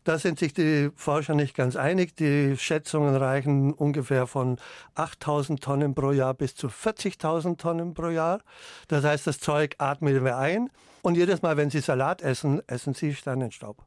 Da 0.03 0.17
sind 0.17 0.39
sich 0.39 0.53
die 0.53 0.89
Forscher 0.95 1.35
nicht 1.35 1.55
ganz 1.55 1.75
einig. 1.75 2.15
Die 2.15 2.57
Schätzungen 2.57 3.15
reichen 3.15 3.73
ungefähr 3.73 4.27
von 4.27 4.57
8000 4.95 5.61
Tonnen 5.63 5.95
pro 5.95 6.11
Jahr 6.11 6.33
bis 6.33 6.55
zu 6.55 6.67
40.000 6.67 7.57
Tonnen 7.57 7.93
pro 7.93 8.09
Jahr. 8.09 8.41
Das 8.87 9.03
heißt, 9.03 9.27
das 9.27 9.39
Zeug 9.39 9.75
atmen 9.77 10.23
wir 10.23 10.37
ein. 10.37 10.69
Und 11.01 11.15
jedes 11.15 11.41
Mal, 11.41 11.55
wenn 11.57 11.69
Sie 11.69 11.81
Salat 11.81 12.21
essen, 12.21 12.61
essen 12.67 12.93
Sie 12.93 13.13
Sternenstaub. 13.13 13.85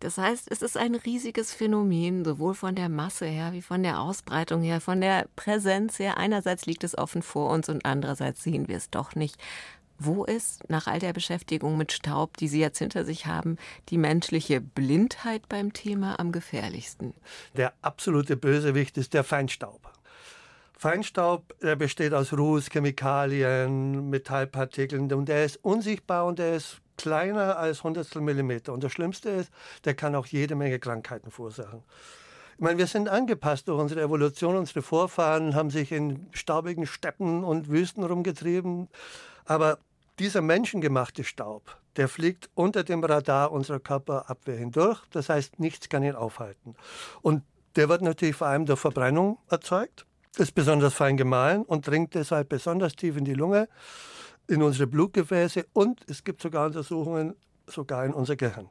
Das 0.00 0.16
heißt, 0.16 0.50
es 0.50 0.62
ist 0.62 0.78
ein 0.78 0.94
riesiges 0.94 1.52
Phänomen, 1.52 2.24
sowohl 2.24 2.54
von 2.54 2.74
der 2.74 2.88
Masse 2.88 3.26
her 3.26 3.52
wie 3.52 3.60
von 3.60 3.82
der 3.82 4.00
Ausbreitung 4.00 4.62
her, 4.62 4.80
von 4.80 5.02
der 5.02 5.28
Präsenz 5.36 5.98
her. 5.98 6.16
Einerseits 6.16 6.64
liegt 6.64 6.84
es 6.84 6.96
offen 6.96 7.20
vor 7.20 7.50
uns 7.50 7.68
und 7.68 7.84
andererseits 7.84 8.42
sehen 8.42 8.66
wir 8.66 8.78
es 8.78 8.88
doch 8.88 9.14
nicht. 9.14 9.36
Wo 10.02 10.24
ist 10.24 10.68
nach 10.70 10.86
all 10.86 10.98
der 10.98 11.12
Beschäftigung 11.12 11.76
mit 11.76 11.92
Staub, 11.92 12.38
die 12.38 12.48
Sie 12.48 12.58
jetzt 12.58 12.78
hinter 12.78 13.04
sich 13.04 13.26
haben, 13.26 13.58
die 13.90 13.98
menschliche 13.98 14.62
Blindheit 14.62 15.46
beim 15.46 15.74
Thema 15.74 16.18
am 16.18 16.32
gefährlichsten? 16.32 17.12
Der 17.54 17.74
absolute 17.82 18.38
Bösewicht 18.38 18.96
ist 18.96 19.12
der 19.12 19.24
Feinstaub. 19.24 19.92
Feinstaub 20.78 21.54
der 21.60 21.76
besteht 21.76 22.14
aus 22.14 22.32
Ruß, 22.32 22.70
Chemikalien, 22.70 24.08
Metallpartikeln 24.08 25.12
und 25.12 25.28
der 25.28 25.44
ist 25.44 25.62
unsichtbar 25.62 26.24
und 26.24 26.38
der 26.38 26.54
ist 26.56 26.78
kleiner 26.96 27.58
als 27.58 27.84
Hundertstel 27.84 28.22
Millimeter. 28.22 28.72
Und 28.72 28.82
das 28.82 28.92
Schlimmste 28.92 29.28
ist, 29.28 29.50
der 29.84 29.92
kann 29.92 30.14
auch 30.14 30.24
jede 30.24 30.54
Menge 30.54 30.78
Krankheiten 30.78 31.30
verursachen. 31.30 31.82
Ich 32.54 32.60
meine, 32.60 32.78
wir 32.78 32.86
sind 32.86 33.10
angepasst 33.10 33.68
durch 33.68 33.78
unsere 33.78 34.00
Evolution. 34.00 34.56
Unsere 34.56 34.80
Vorfahren 34.80 35.54
haben 35.54 35.68
sich 35.68 35.92
in 35.92 36.26
staubigen 36.32 36.86
Steppen 36.86 37.44
und 37.44 37.68
Wüsten 37.68 38.02
rumgetrieben. 38.02 38.88
Aber 39.44 39.78
dieser 40.20 40.42
menschengemachte 40.42 41.24
Staub, 41.24 41.78
der 41.96 42.06
fliegt 42.06 42.50
unter 42.54 42.84
dem 42.84 43.02
Radar 43.02 43.50
unserer 43.50 43.80
Körperabwehr 43.80 44.56
hindurch. 44.56 45.02
Das 45.10 45.28
heißt, 45.28 45.58
nichts 45.58 45.88
kann 45.88 46.04
ihn 46.04 46.14
aufhalten. 46.14 46.76
Und 47.22 47.42
der 47.76 47.88
wird 47.88 48.02
natürlich 48.02 48.36
vor 48.36 48.46
allem 48.46 48.66
durch 48.66 48.78
Verbrennung 48.78 49.38
erzeugt, 49.48 50.06
ist 50.36 50.54
besonders 50.54 50.94
fein 50.94 51.16
gemahlen 51.16 51.62
und 51.62 51.86
dringt 51.86 52.14
deshalb 52.14 52.50
besonders 52.50 52.94
tief 52.94 53.16
in 53.16 53.24
die 53.24 53.34
Lunge, 53.34 53.68
in 54.46 54.62
unsere 54.62 54.86
Blutgefäße 54.86 55.66
und 55.72 56.02
es 56.08 56.22
gibt 56.22 56.42
sogar 56.42 56.66
Untersuchungen 56.66 57.34
sogar 57.66 58.04
in 58.04 58.12
unser 58.12 58.36
Gehirn. 58.36 58.68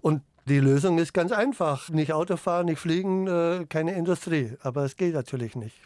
Und 0.00 0.22
die 0.46 0.60
Lösung 0.60 0.98
ist 0.98 1.12
ganz 1.12 1.32
einfach. 1.32 1.90
Nicht 1.90 2.12
Autofahren, 2.12 2.66
nicht 2.66 2.78
fliegen, 2.78 3.26
äh, 3.26 3.66
keine 3.68 3.94
Industrie. 3.94 4.54
Aber 4.62 4.84
es 4.84 4.96
geht 4.96 5.14
natürlich 5.14 5.56
nicht. 5.56 5.76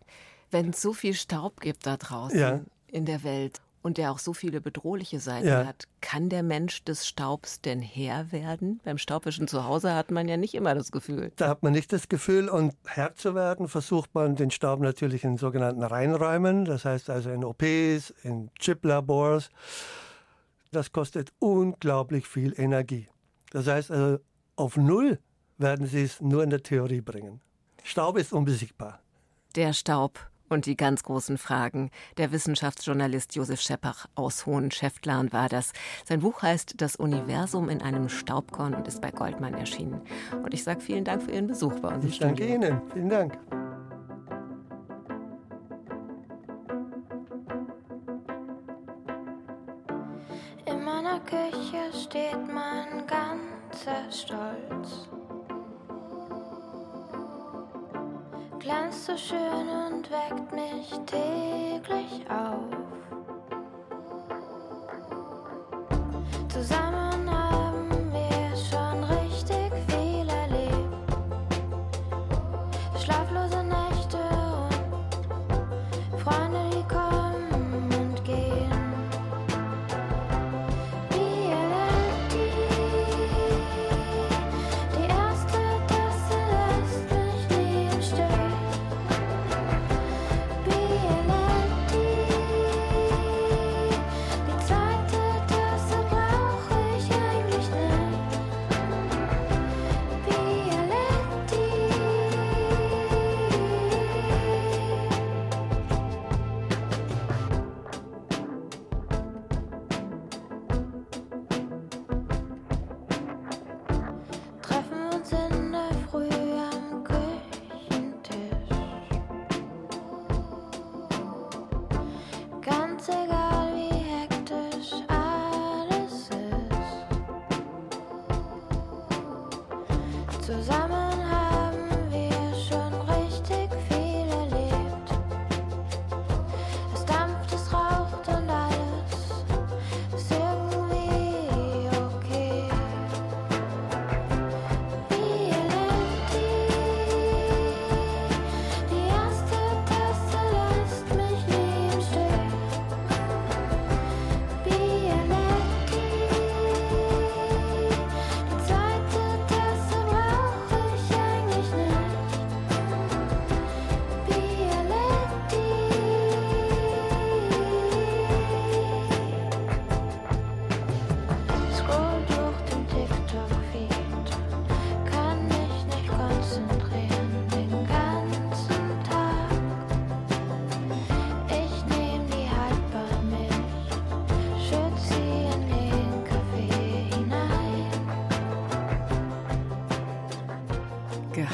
Wenn 0.50 0.70
es 0.70 0.82
so 0.82 0.92
viel 0.92 1.14
Staub 1.14 1.60
gibt 1.60 1.86
da 1.86 1.96
draußen 1.96 2.38
ja. 2.38 2.60
in 2.86 3.04
der 3.06 3.24
Welt 3.24 3.60
und 3.82 3.98
der 3.98 4.12
auch 4.12 4.18
so 4.18 4.32
viele 4.32 4.60
bedrohliche 4.60 5.20
Seiten 5.20 5.48
ja. 5.48 5.66
hat, 5.66 5.88
kann 6.00 6.28
der 6.28 6.42
Mensch 6.42 6.84
des 6.84 7.06
Staubs 7.06 7.60
denn 7.60 7.80
Herr 7.80 8.32
werden? 8.32 8.80
Beim 8.84 8.98
Staubwischen 8.98 9.48
zu 9.48 9.64
Hause 9.64 9.94
hat 9.94 10.10
man 10.10 10.28
ja 10.28 10.36
nicht 10.36 10.54
immer 10.54 10.74
das 10.74 10.92
Gefühl. 10.92 11.32
Da 11.36 11.48
hat 11.48 11.62
man 11.62 11.72
nicht 11.72 11.92
das 11.92 12.08
Gefühl 12.08 12.48
und 12.48 12.74
Herr 12.86 13.14
zu 13.14 13.34
werden 13.34 13.68
versucht 13.68 14.14
man 14.14 14.36
den 14.36 14.50
Staub 14.50 14.80
natürlich 14.80 15.24
in 15.24 15.36
sogenannten 15.36 15.82
Reinräumen, 15.82 16.64
das 16.64 16.84
heißt 16.84 17.10
also 17.10 17.30
in 17.30 17.44
OPs, 17.44 18.10
in 18.22 18.50
Chiplabors. 18.58 19.50
Das 20.70 20.92
kostet 20.92 21.32
unglaublich 21.38 22.26
viel 22.26 22.54
Energie. 22.58 23.08
Das 23.50 23.66
heißt 23.66 23.90
also, 23.90 24.18
auf 24.56 24.76
Null 24.76 25.18
werden 25.58 25.86
sie 25.86 26.02
es 26.02 26.20
nur 26.20 26.42
in 26.42 26.50
der 26.50 26.62
Theorie 26.62 27.00
bringen. 27.00 27.40
Staub 27.82 28.16
ist 28.16 28.32
unbesiegbar. 28.32 29.00
Der 29.54 29.72
Staub 29.72 30.30
und 30.52 30.66
die 30.66 30.76
ganz 30.76 31.02
großen 31.02 31.38
Fragen. 31.38 31.90
Der 32.18 32.30
Wissenschaftsjournalist 32.30 33.34
Josef 33.34 33.60
Scheppach 33.60 34.06
aus 34.14 34.46
Hohenschäftlern 34.46 35.32
war 35.32 35.48
das. 35.48 35.72
Sein 36.04 36.20
Buch 36.20 36.42
heißt 36.42 36.74
Das 36.76 36.96
Universum 36.96 37.68
in 37.68 37.82
einem 37.82 38.08
Staubkorn 38.08 38.74
und 38.74 38.86
ist 38.86 39.00
bei 39.00 39.10
Goldmann 39.10 39.54
erschienen. 39.54 40.00
Und 40.42 40.54
ich 40.54 40.62
sage 40.62 40.80
vielen 40.80 41.04
Dank 41.04 41.22
für 41.22 41.32
Ihren 41.32 41.46
Besuch 41.46 41.80
bei 41.80 41.88
uns. 41.94 42.04
Ich 42.04 42.18
danke 42.18 42.46
Ihnen. 42.46 42.80
Vielen 42.92 43.08
Dank. 43.08 43.38
In 50.66 50.84
meiner 50.84 51.20
Küche 51.20 51.92
steht 51.92 52.46
mein 52.52 53.06
ganzer 53.06 54.10
Stolz. 54.10 55.08
Glänzt 58.62 59.06
so 59.06 59.16
schön 59.16 59.68
und 59.88 60.08
weckt 60.08 60.52
mich 60.52 60.88
täglich 61.06 62.24
auf. 62.30 62.70
Zusammen 66.48 66.91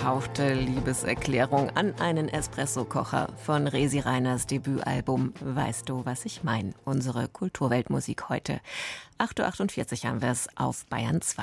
angehauchte 0.08 0.54
Liebeserklärung 0.54 1.68
an 1.76 1.92
einen 2.00 2.30
Espresso-Kocher 2.30 3.28
von 3.44 3.66
Resi 3.66 4.00
Reiners 4.00 4.46
Debütalbum 4.46 5.34
Weißt 5.38 5.86
du, 5.86 6.06
was 6.06 6.24
ich 6.24 6.42
mein? 6.42 6.74
Unsere 6.86 7.28
Kulturweltmusik 7.28 8.30
heute. 8.30 8.62
8.48 9.18 10.04
Uhr 10.04 10.08
haben 10.08 10.22
wir 10.22 10.30
es 10.30 10.48
auf 10.56 10.86
Bayern 10.86 11.20
2. 11.20 11.42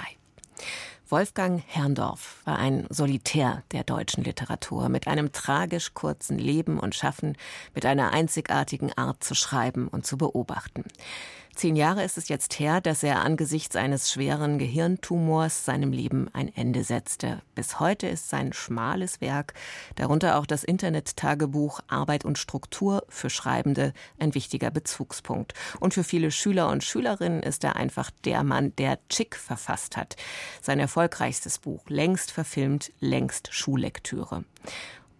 Wolfgang 1.08 1.62
Herrndorf 1.68 2.42
war 2.46 2.58
ein 2.58 2.88
Solitär 2.90 3.62
der 3.72 3.84
deutschen 3.84 4.24
Literatur 4.24 4.90
mit 4.90 5.08
einem 5.08 5.32
tragisch 5.32 5.94
kurzen 5.94 6.40
Leben 6.40 6.80
und 6.80 6.96
Schaffen, 6.96 7.38
mit 7.76 7.86
einer 7.86 8.14
einzigartigen 8.14 8.92
Art 8.94 9.24
zu 9.24 9.36
schreiben 9.36 9.88
und 9.88 10.08
zu 10.08 10.18
beobachten. 10.18 10.86
Zehn 11.56 11.78
Jahre 11.78 12.04
ist 12.04 12.18
es 12.18 12.28
jetzt 12.28 12.60
her, 12.60 12.82
dass 12.82 13.02
er 13.02 13.22
angesichts 13.22 13.78
eines 13.78 14.12
schweren 14.12 14.60
Gehirntumors 14.60 15.64
seinem 15.64 15.94
Leben 15.94 16.28
ein 16.34 16.54
Ende 16.54 16.84
setzte. 16.84 17.42
Bis 17.56 17.80
heute 17.80 18.08
ist 18.08 18.30
sein 18.30 18.52
schmales 18.52 19.22
Werk, 19.22 19.54
darunter 19.96 20.38
auch 20.38 20.46
das 20.46 20.66
Internet-Tagebuch 20.66 21.80
Arbeit 21.88 22.26
und 22.26 22.38
Struktur 22.38 23.06
für 23.08 23.30
Schreibende, 23.30 23.94
ein 24.20 24.36
wichtiger 24.36 24.70
Bezugspunkt. 24.70 25.54
Und 25.80 25.94
für 25.94 26.04
viele 26.04 26.30
Schüler 26.30 26.68
und 26.68 26.84
Schülerinnen 26.84 27.42
ist 27.42 27.64
er 27.64 27.78
einfach 27.78 28.12
der 28.26 28.44
Mann, 28.44 28.76
der 28.76 29.00
Chick 29.08 29.38
verfasst 29.38 29.96
hat. 29.96 30.18
Sein 30.62 30.82
erfolgreichstes 30.82 31.60
Buch, 31.60 31.86
längst 31.88 32.32
verfilmt, 32.32 32.92
längst 33.00 33.54
Schullektüre. 33.54 34.44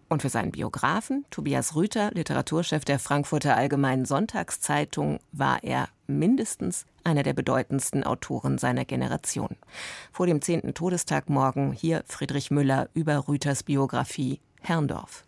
Und 0.08 0.22
für 0.22 0.28
seinen 0.28 0.52
Biografen, 0.52 1.24
Tobias 1.30 1.74
Rüther, 1.74 2.10
Literaturchef 2.12 2.84
der 2.84 2.98
Frankfurter 3.00 3.56
Allgemeinen 3.56 4.04
Sonntagszeitung, 4.04 5.18
war 5.32 5.64
er 5.64 5.88
mindestens 6.06 6.86
einer 7.02 7.24
der 7.24 7.32
bedeutendsten 7.32 8.04
Autoren 8.04 8.58
seiner 8.58 8.84
Generation. 8.84 9.56
Vor 10.12 10.26
dem 10.26 10.42
zehnten 10.42 10.74
Todestag 10.74 11.28
morgen 11.28 11.72
hier 11.72 12.04
Friedrich 12.06 12.50
Müller 12.52 12.88
über 12.94 13.26
Rüthers 13.26 13.64
Biografie 13.64 14.40
Herrndorf. 14.60 15.24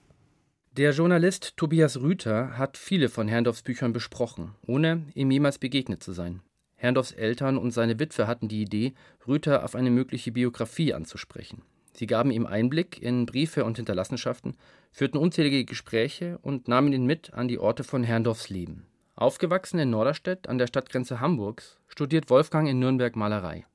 Der 0.76 0.92
Journalist 0.92 1.56
Tobias 1.56 2.00
Rüther 2.00 2.56
hat 2.56 2.76
viele 2.76 3.08
von 3.08 3.26
Herrndorfs 3.26 3.62
Büchern 3.62 3.92
besprochen, 3.92 4.54
ohne 4.64 5.02
ihm 5.14 5.30
jemals 5.32 5.58
begegnet 5.58 6.04
zu 6.04 6.12
sein. 6.12 6.40
Herrndorfs 6.76 7.10
Eltern 7.10 7.58
und 7.58 7.72
seine 7.72 7.98
Witwe 7.98 8.28
hatten 8.28 8.46
die 8.46 8.62
Idee, 8.62 8.94
Rüther 9.26 9.64
auf 9.64 9.74
eine 9.74 9.90
mögliche 9.90 10.30
Biografie 10.30 10.94
anzusprechen. 10.94 11.62
Sie 11.98 12.06
gaben 12.06 12.30
ihm 12.30 12.46
Einblick 12.46 13.02
in 13.02 13.26
Briefe 13.26 13.64
und 13.64 13.76
Hinterlassenschaften, 13.76 14.56
führten 14.92 15.18
unzählige 15.18 15.64
Gespräche 15.64 16.38
und 16.42 16.68
nahmen 16.68 16.92
ihn 16.92 17.06
mit 17.06 17.34
an 17.34 17.48
die 17.48 17.58
Orte 17.58 17.82
von 17.82 18.04
Herrndorfs 18.04 18.50
Leben. 18.50 18.86
Aufgewachsen 19.16 19.80
in 19.80 19.90
Norderstedt 19.90 20.48
an 20.48 20.58
der 20.58 20.68
Stadtgrenze 20.68 21.18
Hamburgs, 21.18 21.76
studiert 21.88 22.30
Wolfgang 22.30 22.68
in 22.68 22.78
Nürnberg 22.78 23.16
Malerei. 23.16 23.66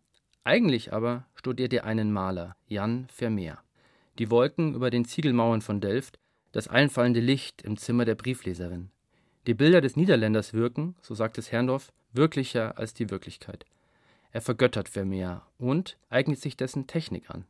Eigentlich 0.46 0.94
aber 0.94 1.26
studiert 1.36 1.74
er 1.74 1.84
einen 1.84 2.14
Maler, 2.14 2.56
Jan 2.68 3.08
Vermeer. 3.12 3.60
Die 4.20 4.32
Wolken 4.32 4.74
über 4.74 4.90
den 4.90 5.04
Ziegelmauern 5.04 5.60
von 5.60 5.82
Delft, 5.82 6.18
das 6.54 6.70
einfallende 6.70 7.20
Licht 7.20 7.62
im 7.64 7.76
Zimmer 7.76 8.06
der 8.06 8.16
Briefleserin. 8.16 8.90
Die 9.48 9.54
Bilder 9.54 9.82
des 9.82 9.98
Niederländers 9.98 10.54
wirken, 10.54 10.96
so 11.02 11.14
sagt 11.14 11.38
es 11.38 11.52
Herrndorf, 11.52 11.92
wirklicher 12.14 12.78
als 12.78 12.94
die 12.94 13.10
Wirklichkeit. 13.10 13.66
Er 14.32 14.40
vergöttert 14.40 14.88
Vermeer 14.88 15.42
und 15.58 15.98
eignet 16.10 16.40
sich 16.40 16.56
dessen 16.56 16.88
Technik 16.88 17.30
an. 17.30 17.44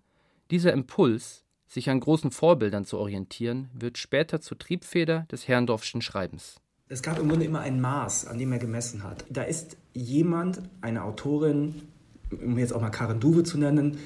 Dieser 0.53 0.71
Impuls, 0.71 1.45
sich 1.65 1.89
an 1.89 1.99
großen 1.99 2.29
Vorbildern 2.29 2.85
zu 2.85 2.99
orientieren, 2.99 3.69
wird 3.73 3.97
später 3.97 4.39
zur 4.39 4.59
Triebfeder 4.59 5.25
des 5.31 5.47
Herrndorfschen 5.47 6.03
Schreibens. 6.03 6.57
Es 6.89 7.01
gab 7.01 7.17
im 7.17 7.27
Grunde 7.27 7.47
immer 7.47 7.61
ein 7.61 7.81
Maß, 7.81 8.27
an 8.27 8.37
dem 8.37 8.51
er 8.51 8.59
gemessen 8.59 9.03
hat. 9.03 9.25
Da 9.31 9.41
ist 9.41 9.77
jemand, 9.93 10.61
eine 10.79 11.05
Autorin, 11.05 11.81
um 12.29 12.59
jetzt 12.59 12.71
auch 12.71 12.81
mal 12.81 12.91
Karen 12.91 13.19
Duwe 13.19 13.41
zu 13.41 13.57
nennen, 13.57 13.97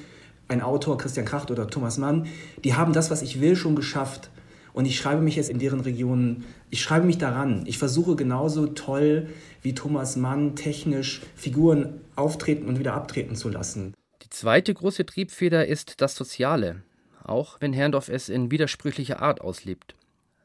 ein 0.48 0.62
Autor, 0.62 0.96
Christian 0.96 1.26
Kracht 1.26 1.50
oder 1.50 1.66
Thomas 1.66 1.98
Mann, 1.98 2.28
die 2.64 2.72
haben 2.72 2.94
das, 2.94 3.10
was 3.10 3.20
ich 3.20 3.42
will, 3.42 3.54
schon 3.54 3.76
geschafft. 3.76 4.30
Und 4.72 4.86
ich 4.86 4.96
schreibe 4.96 5.20
mich 5.20 5.36
jetzt 5.36 5.50
in 5.50 5.58
deren 5.58 5.80
Regionen, 5.80 6.46
ich 6.70 6.80
schreibe 6.80 7.04
mich 7.04 7.18
daran. 7.18 7.64
Ich 7.66 7.76
versuche 7.76 8.16
genauso 8.16 8.68
toll 8.68 9.28
wie 9.60 9.74
Thomas 9.74 10.16
Mann 10.16 10.56
technisch 10.56 11.20
Figuren 11.34 12.00
auftreten 12.16 12.68
und 12.68 12.78
wieder 12.78 12.94
abtreten 12.94 13.36
zu 13.36 13.50
lassen. 13.50 13.92
Die 14.28 14.36
zweite 14.36 14.74
große 14.74 15.06
Triebfeder 15.06 15.66
ist 15.66 16.02
das 16.02 16.14
Soziale, 16.14 16.82
auch 17.24 17.62
wenn 17.62 17.72
Herrndorf 17.72 18.10
es 18.10 18.28
in 18.28 18.50
widersprüchlicher 18.50 19.22
Art 19.22 19.40
auslebt. 19.40 19.94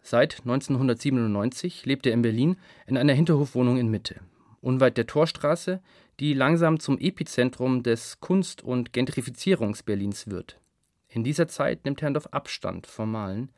Seit 0.02 0.40
1997 0.40 1.86
lebt 1.86 2.06
er 2.06 2.14
in 2.14 2.22
Berlin 2.22 2.56
in 2.88 2.98
einer 2.98 3.12
Hinterhofwohnung 3.12 3.78
in 3.78 3.90
Mitte, 3.90 4.22
unweit 4.62 4.96
der 4.96 5.06
Torstraße, 5.06 5.82
die 6.22 6.34
langsam 6.34 6.80
zum 6.80 6.98
Epizentrum 6.98 7.84
des 7.84 8.22
Kunst- 8.22 8.64
und 8.64 8.94
Gentrifizierungs-Berlins 8.94 10.28
wird. 10.28 10.62
In 11.10 11.26
dieser 11.26 11.50
Zeit 11.50 11.84
nimmt 11.84 12.02
Herrndorf 12.02 12.28
Abstand 12.28 12.88
vom 12.88 13.12
Malen 13.12 13.50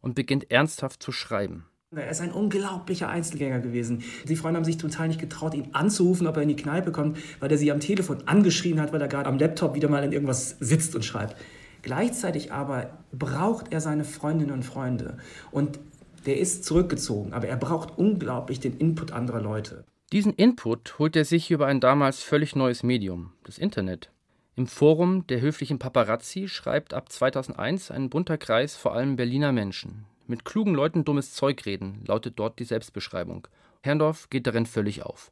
und 0.00 0.14
beginnt 0.14 0.48
ernsthaft 0.48 1.02
zu 1.02 1.10
schreiben. 1.10 1.66
Er 1.94 2.08
ist 2.08 2.22
ein 2.22 2.32
unglaublicher 2.32 3.10
Einzelgänger 3.10 3.60
gewesen. 3.60 4.02
Die 4.26 4.36
Freunde 4.36 4.56
haben 4.56 4.64
sich 4.64 4.78
total 4.78 5.08
nicht 5.08 5.20
getraut, 5.20 5.52
ihn 5.52 5.68
anzurufen, 5.72 6.26
ob 6.26 6.36
er 6.36 6.42
in 6.42 6.48
die 6.48 6.56
Kneipe 6.56 6.90
kommt, 6.90 7.18
weil 7.38 7.50
er 7.50 7.58
sie 7.58 7.70
am 7.70 7.80
Telefon 7.80 8.22
angeschrien 8.24 8.80
hat, 8.80 8.94
weil 8.94 9.02
er 9.02 9.08
gerade 9.08 9.28
am 9.28 9.38
Laptop 9.38 9.74
wieder 9.74 9.90
mal 9.90 10.02
in 10.02 10.12
irgendwas 10.12 10.56
sitzt 10.58 10.94
und 10.94 11.04
schreibt. 11.04 11.36
Gleichzeitig 11.82 12.50
aber 12.50 12.98
braucht 13.12 13.74
er 13.74 13.82
seine 13.82 14.04
Freundinnen 14.04 14.52
und 14.52 14.62
Freunde. 14.62 15.18
Und 15.50 15.80
der 16.24 16.38
ist 16.38 16.64
zurückgezogen, 16.64 17.34
aber 17.34 17.48
er 17.48 17.58
braucht 17.58 17.98
unglaublich 17.98 18.58
den 18.58 18.78
Input 18.78 19.12
anderer 19.12 19.42
Leute. 19.42 19.84
Diesen 20.12 20.32
Input 20.32 20.98
holt 20.98 21.14
er 21.14 21.26
sich 21.26 21.50
über 21.50 21.66
ein 21.66 21.80
damals 21.80 22.22
völlig 22.22 22.56
neues 22.56 22.82
Medium, 22.82 23.32
das 23.44 23.58
Internet. 23.58 24.10
Im 24.56 24.66
Forum 24.66 25.26
der 25.26 25.42
höflichen 25.42 25.78
Paparazzi 25.78 26.48
schreibt 26.48 26.94
ab 26.94 27.12
2001 27.12 27.90
ein 27.90 28.08
bunter 28.08 28.38
Kreis 28.38 28.76
vor 28.76 28.94
allem 28.94 29.16
Berliner 29.16 29.52
Menschen. 29.52 30.06
Mit 30.32 30.46
klugen 30.46 30.74
Leuten 30.74 31.04
dummes 31.04 31.34
Zeug 31.34 31.66
reden, 31.66 32.02
lautet 32.06 32.38
dort 32.38 32.58
die 32.58 32.64
Selbstbeschreibung. 32.64 33.48
Herrndorf 33.82 34.30
geht 34.30 34.46
darin 34.46 34.64
völlig 34.64 35.02
auf. 35.02 35.30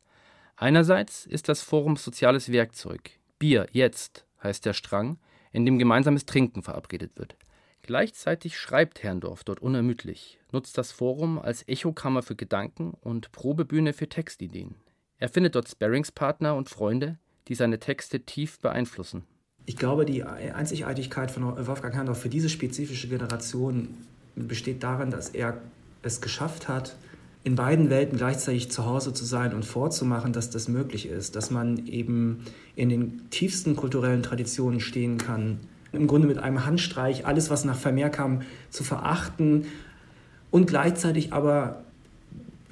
Einerseits 0.56 1.24
ist 1.24 1.48
das 1.48 1.62
Forum 1.62 1.96
soziales 1.96 2.52
Werkzeug. 2.52 3.12
Bier, 3.38 3.66
jetzt, 3.72 4.26
heißt 4.42 4.66
der 4.66 4.74
Strang, 4.74 5.16
in 5.52 5.64
dem 5.64 5.78
gemeinsames 5.78 6.26
Trinken 6.26 6.62
verabredet 6.62 7.12
wird. 7.14 7.38
Gleichzeitig 7.80 8.58
schreibt 8.58 9.02
Herrndorf 9.02 9.42
dort 9.42 9.60
unermüdlich, 9.60 10.38
nutzt 10.52 10.76
das 10.76 10.92
Forum 10.92 11.38
als 11.38 11.66
Echokammer 11.66 12.20
für 12.20 12.36
Gedanken 12.36 12.92
und 13.00 13.32
Probebühne 13.32 13.94
für 13.94 14.10
Textideen. 14.10 14.74
Er 15.16 15.30
findet 15.30 15.54
dort 15.54 15.70
Sparringspartner 15.70 16.54
und 16.54 16.68
Freunde, 16.68 17.18
die 17.48 17.54
seine 17.54 17.78
Texte 17.78 18.20
tief 18.20 18.58
beeinflussen. 18.58 19.24
Ich 19.64 19.78
glaube, 19.78 20.04
die 20.04 20.24
Einzigartigkeit 20.24 21.30
von 21.30 21.66
Wolfgang 21.66 21.94
Herrndorf 21.94 22.20
für 22.20 22.28
diese 22.28 22.50
spezifische 22.50 23.08
Generation 23.08 23.94
besteht 24.34 24.82
darin, 24.82 25.10
dass 25.10 25.30
er 25.30 25.60
es 26.02 26.20
geschafft 26.20 26.68
hat, 26.68 26.96
in 27.42 27.56
beiden 27.56 27.88
Welten 27.88 28.18
gleichzeitig 28.18 28.70
zu 28.70 28.84
Hause 28.84 29.14
zu 29.14 29.24
sein 29.24 29.54
und 29.54 29.64
vorzumachen, 29.64 30.32
dass 30.32 30.50
das 30.50 30.68
möglich 30.68 31.06
ist, 31.08 31.36
dass 31.36 31.50
man 31.50 31.86
eben 31.86 32.44
in 32.76 32.90
den 32.90 33.30
tiefsten 33.30 33.76
kulturellen 33.76 34.22
Traditionen 34.22 34.80
stehen 34.80 35.16
kann, 35.16 35.60
im 35.92 36.06
Grunde 36.06 36.28
mit 36.28 36.38
einem 36.38 36.66
Handstreich 36.66 37.26
alles, 37.26 37.50
was 37.50 37.64
nach 37.64 37.78
Vermeer 37.78 38.10
kam, 38.10 38.42
zu 38.68 38.84
verachten 38.84 39.66
und 40.50 40.66
gleichzeitig 40.66 41.32
aber 41.32 41.84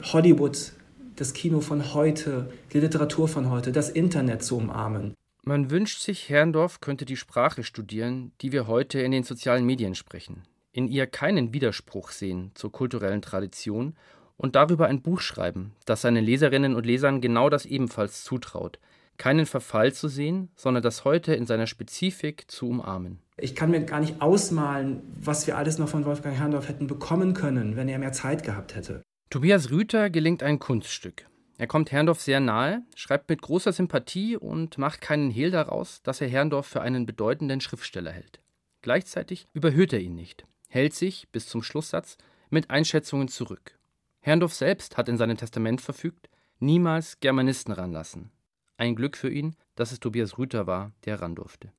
Hollywood, 0.02 0.72
das 1.16 1.32
Kino 1.32 1.60
von 1.60 1.94
heute, 1.94 2.50
die 2.72 2.80
Literatur 2.80 3.26
von 3.26 3.50
heute, 3.50 3.72
das 3.72 3.88
Internet 3.88 4.44
zu 4.44 4.56
umarmen. 4.56 5.14
Man 5.44 5.70
wünscht 5.70 6.00
sich, 6.00 6.28
Herrndorf 6.28 6.80
könnte 6.80 7.06
die 7.06 7.16
Sprache 7.16 7.64
studieren, 7.64 8.32
die 8.42 8.52
wir 8.52 8.66
heute 8.66 9.00
in 9.00 9.12
den 9.12 9.24
sozialen 9.24 9.64
Medien 9.64 9.94
sprechen, 9.94 10.42
in 10.78 10.86
ihr 10.86 11.08
keinen 11.08 11.52
Widerspruch 11.52 12.10
sehen 12.10 12.52
zur 12.54 12.70
kulturellen 12.70 13.20
Tradition 13.20 13.96
und 14.36 14.54
darüber 14.54 14.86
ein 14.86 15.02
Buch 15.02 15.20
schreiben, 15.20 15.72
das 15.86 16.02
seinen 16.02 16.24
Leserinnen 16.24 16.76
und 16.76 16.86
Lesern 16.86 17.20
genau 17.20 17.50
das 17.50 17.66
ebenfalls 17.66 18.22
zutraut, 18.22 18.78
keinen 19.16 19.44
Verfall 19.44 19.92
zu 19.92 20.06
sehen, 20.06 20.50
sondern 20.54 20.84
das 20.84 21.04
heute 21.04 21.34
in 21.34 21.46
seiner 21.46 21.66
Spezifik 21.66 22.48
zu 22.48 22.68
umarmen. 22.68 23.18
Ich 23.38 23.56
kann 23.56 23.72
mir 23.72 23.80
gar 23.80 23.98
nicht 23.98 24.22
ausmalen, 24.22 25.02
was 25.20 25.48
wir 25.48 25.58
alles 25.58 25.78
noch 25.78 25.88
von 25.88 26.04
Wolfgang 26.04 26.36
Herrndorf 26.36 26.68
hätten 26.68 26.86
bekommen 26.86 27.34
können, 27.34 27.74
wenn 27.74 27.88
er 27.88 27.98
mehr 27.98 28.12
Zeit 28.12 28.44
gehabt 28.44 28.76
hätte. 28.76 29.02
Tobias 29.30 29.72
Rüther 29.72 30.10
gelingt 30.10 30.44
ein 30.44 30.60
Kunststück. 30.60 31.26
Er 31.56 31.66
kommt 31.66 31.90
Herrndorf 31.90 32.20
sehr 32.20 32.38
nahe, 32.38 32.82
schreibt 32.94 33.28
mit 33.28 33.42
großer 33.42 33.72
Sympathie 33.72 34.36
und 34.36 34.78
macht 34.78 35.00
keinen 35.00 35.32
Hehl 35.32 35.50
daraus, 35.50 36.02
dass 36.04 36.20
er 36.20 36.28
Herrndorf 36.28 36.66
für 36.66 36.82
einen 36.82 37.04
bedeutenden 37.04 37.60
Schriftsteller 37.60 38.12
hält. 38.12 38.38
Gleichzeitig 38.80 39.48
überhöht 39.54 39.92
er 39.92 39.98
ihn 39.98 40.14
nicht, 40.14 40.46
hält 40.68 40.94
sich 40.94 41.28
bis 41.30 41.46
zum 41.46 41.62
Schlusssatz 41.62 42.16
mit 42.50 42.70
Einschätzungen 42.70 43.28
zurück. 43.28 43.78
Herrndorf 44.20 44.54
selbst 44.54 44.96
hat 44.96 45.08
in 45.08 45.16
seinem 45.16 45.36
Testament 45.36 45.80
verfügt, 45.80 46.28
niemals 46.58 47.20
Germanisten 47.20 47.72
ranlassen. 47.72 48.30
Ein 48.76 48.94
Glück 48.94 49.16
für 49.16 49.30
ihn, 49.30 49.56
dass 49.74 49.92
es 49.92 50.00
Tobias 50.00 50.38
Rüther 50.38 50.66
war, 50.66 50.92
der 51.04 51.20
ran 51.20 51.34
durfte. 51.34 51.72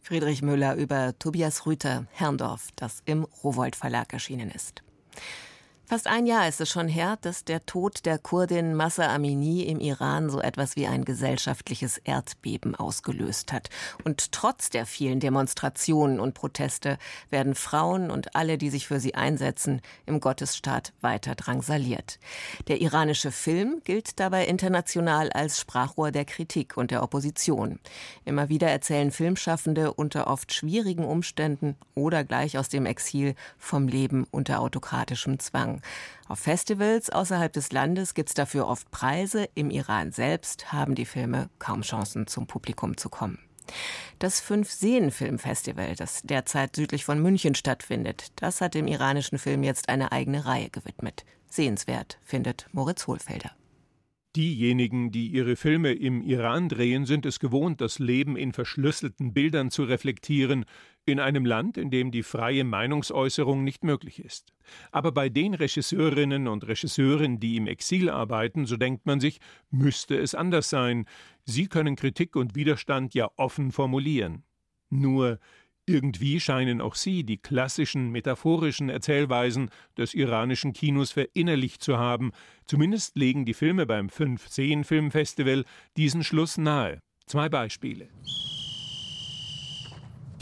Friedrich 0.00 0.42
Müller 0.42 0.74
über 0.74 1.16
Tobias 1.18 1.64
Rüther, 1.64 2.06
Herrndorf, 2.10 2.70
das 2.74 3.02
im 3.04 3.24
Rowold 3.44 3.76
Verlag 3.76 4.12
erschienen 4.12 4.50
ist. 4.50 4.82
Fast 5.92 6.06
ein 6.06 6.24
Jahr 6.24 6.48
ist 6.48 6.58
es 6.58 6.70
schon 6.70 6.88
her, 6.88 7.18
dass 7.20 7.44
der 7.44 7.66
Tod 7.66 8.06
der 8.06 8.16
Kurdin 8.16 8.74
Massa 8.74 9.14
Amini 9.14 9.64
im 9.64 9.78
Iran 9.78 10.30
so 10.30 10.40
etwas 10.40 10.74
wie 10.74 10.86
ein 10.86 11.04
gesellschaftliches 11.04 11.98
Erdbeben 11.98 12.74
ausgelöst 12.74 13.52
hat. 13.52 13.68
Und 14.02 14.32
trotz 14.32 14.70
der 14.70 14.86
vielen 14.86 15.20
Demonstrationen 15.20 16.18
und 16.18 16.32
Proteste 16.32 16.96
werden 17.28 17.54
Frauen 17.54 18.10
und 18.10 18.34
alle, 18.34 18.56
die 18.56 18.70
sich 18.70 18.86
für 18.86 19.00
sie 19.00 19.14
einsetzen, 19.14 19.82
im 20.06 20.20
Gottesstaat 20.20 20.94
weiter 21.02 21.34
drangsaliert. 21.34 22.18
Der 22.68 22.80
iranische 22.80 23.30
Film 23.30 23.82
gilt 23.84 24.18
dabei 24.18 24.46
international 24.46 25.30
als 25.30 25.60
Sprachrohr 25.60 26.10
der 26.10 26.24
Kritik 26.24 26.78
und 26.78 26.90
der 26.90 27.02
Opposition. 27.02 27.78
Immer 28.24 28.48
wieder 28.48 28.68
erzählen 28.68 29.10
Filmschaffende 29.10 29.92
unter 29.92 30.28
oft 30.28 30.54
schwierigen 30.54 31.04
Umständen 31.04 31.76
oder 31.94 32.24
gleich 32.24 32.56
aus 32.56 32.70
dem 32.70 32.86
Exil 32.86 33.34
vom 33.58 33.88
Leben 33.88 34.26
unter 34.30 34.60
autokratischem 34.60 35.38
Zwang. 35.38 35.81
Auf 36.28 36.38
Festivals 36.38 37.10
außerhalb 37.10 37.52
des 37.52 37.72
Landes 37.72 38.14
gibt 38.14 38.30
es 38.30 38.34
dafür 38.34 38.66
oft 38.66 38.90
Preise. 38.90 39.48
Im 39.54 39.70
Iran 39.70 40.12
selbst 40.12 40.72
haben 40.72 40.94
die 40.94 41.04
Filme 41.04 41.50
kaum 41.58 41.82
Chancen, 41.82 42.26
zum 42.26 42.46
Publikum 42.46 42.96
zu 42.96 43.08
kommen. 43.08 43.38
Das 44.18 44.40
Fünf-Seen-Filmfestival, 44.40 45.94
das 45.94 46.22
derzeit 46.22 46.76
südlich 46.76 47.04
von 47.04 47.20
München 47.20 47.54
stattfindet, 47.54 48.32
das 48.36 48.60
hat 48.60 48.74
dem 48.74 48.86
iranischen 48.86 49.38
Film 49.38 49.62
jetzt 49.62 49.88
eine 49.88 50.12
eigene 50.12 50.44
Reihe 50.44 50.70
gewidmet. 50.70 51.24
Sehenswert, 51.48 52.18
findet 52.24 52.66
Moritz 52.72 53.06
Hohlfelder. 53.06 53.50
Diejenigen, 54.34 55.10
die 55.10 55.26
ihre 55.26 55.56
Filme 55.56 55.92
im 55.92 56.22
Iran 56.22 56.70
drehen, 56.70 57.04
sind 57.04 57.26
es 57.26 57.38
gewohnt, 57.38 57.82
das 57.82 57.98
Leben 57.98 58.34
in 58.36 58.52
verschlüsselten 58.52 59.34
Bildern 59.34 59.70
zu 59.70 59.84
reflektieren, 59.84 60.64
in 61.04 61.20
einem 61.20 61.44
Land, 61.44 61.76
in 61.76 61.90
dem 61.90 62.10
die 62.10 62.22
freie 62.22 62.64
Meinungsäußerung 62.64 63.62
nicht 63.62 63.84
möglich 63.84 64.24
ist. 64.24 64.54
Aber 64.90 65.12
bei 65.12 65.28
den 65.28 65.52
Regisseurinnen 65.52 66.48
und 66.48 66.66
Regisseuren, 66.66 67.40
die 67.40 67.56
im 67.56 67.66
Exil 67.66 68.08
arbeiten, 68.08 68.64
so 68.64 68.78
denkt 68.78 69.04
man 69.04 69.20
sich, 69.20 69.38
müsste 69.70 70.16
es 70.16 70.34
anders 70.34 70.70
sein. 70.70 71.04
Sie 71.44 71.66
können 71.66 71.96
Kritik 71.96 72.34
und 72.34 72.54
Widerstand 72.54 73.12
ja 73.12 73.30
offen 73.36 73.70
formulieren. 73.70 74.44
Nur 74.88 75.40
irgendwie 75.86 76.40
scheinen 76.40 76.80
auch 76.80 76.94
sie 76.94 77.24
die 77.24 77.38
klassischen 77.38 78.10
metaphorischen 78.10 78.88
Erzählweisen 78.88 79.70
des 79.96 80.14
iranischen 80.14 80.72
Kinos 80.72 81.12
verinnerlicht 81.12 81.82
zu 81.82 81.98
haben. 81.98 82.32
Zumindest 82.66 83.16
legen 83.16 83.44
die 83.44 83.54
Filme 83.54 83.86
beim 83.86 84.06
5-10 84.06 84.84
Filmfestival 84.84 85.64
diesen 85.96 86.22
Schluss 86.24 86.56
nahe. 86.56 87.00
Zwei 87.26 87.48
Beispiele. 87.48 88.08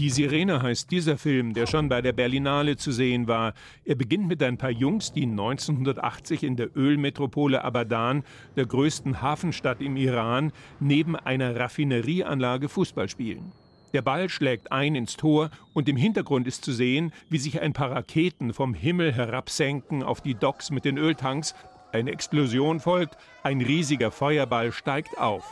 Die 0.00 0.09
Sirene 0.09 0.62
heißt 0.62 0.90
dieser 0.90 1.18
Film, 1.18 1.53
der 1.53 1.66
schon 1.66 1.90
bei 1.90 2.00
der 2.00 2.14
Berlinale 2.14 2.79
zu 2.79 2.90
sehen 2.90 3.29
war. 3.29 3.53
Er 3.85 3.96
beginnt 3.96 4.29
mit 4.29 4.42
ein 4.42 4.57
paar 4.57 4.70
Jungs, 4.70 5.12
die 5.12 5.24
1980 5.24 6.42
in 6.42 6.57
der 6.57 6.74
Ölmetropole 6.74 7.62
Abadan, 7.62 8.24
der 8.57 8.64
größten 8.64 9.20
Hafenstadt 9.20 9.83
im 9.83 9.98
Iran, 9.98 10.53
neben 10.81 11.16
einer 11.16 11.55
Raffinerieanlage 11.55 12.70
Fußball 12.70 13.11
spielen. 13.11 13.53
Der 13.92 14.03
Ball 14.03 14.29
schlägt 14.29 14.70
ein 14.70 14.94
ins 14.94 15.16
Tor 15.16 15.50
und 15.72 15.88
im 15.88 15.96
Hintergrund 15.96 16.46
ist 16.46 16.64
zu 16.64 16.72
sehen, 16.72 17.12
wie 17.29 17.38
sich 17.38 17.61
ein 17.61 17.72
paar 17.72 17.90
Raketen 17.90 18.53
vom 18.53 18.74
Himmel 18.74 19.12
herabsenken 19.12 20.03
auf 20.03 20.20
die 20.20 20.35
Docks 20.35 20.70
mit 20.70 20.85
den 20.85 20.96
Öltanks. 20.96 21.55
Eine 21.92 22.12
Explosion 22.12 22.79
folgt, 22.79 23.16
ein 23.42 23.61
riesiger 23.61 24.12
Feuerball 24.12 24.70
steigt 24.70 25.18
auf. 25.18 25.44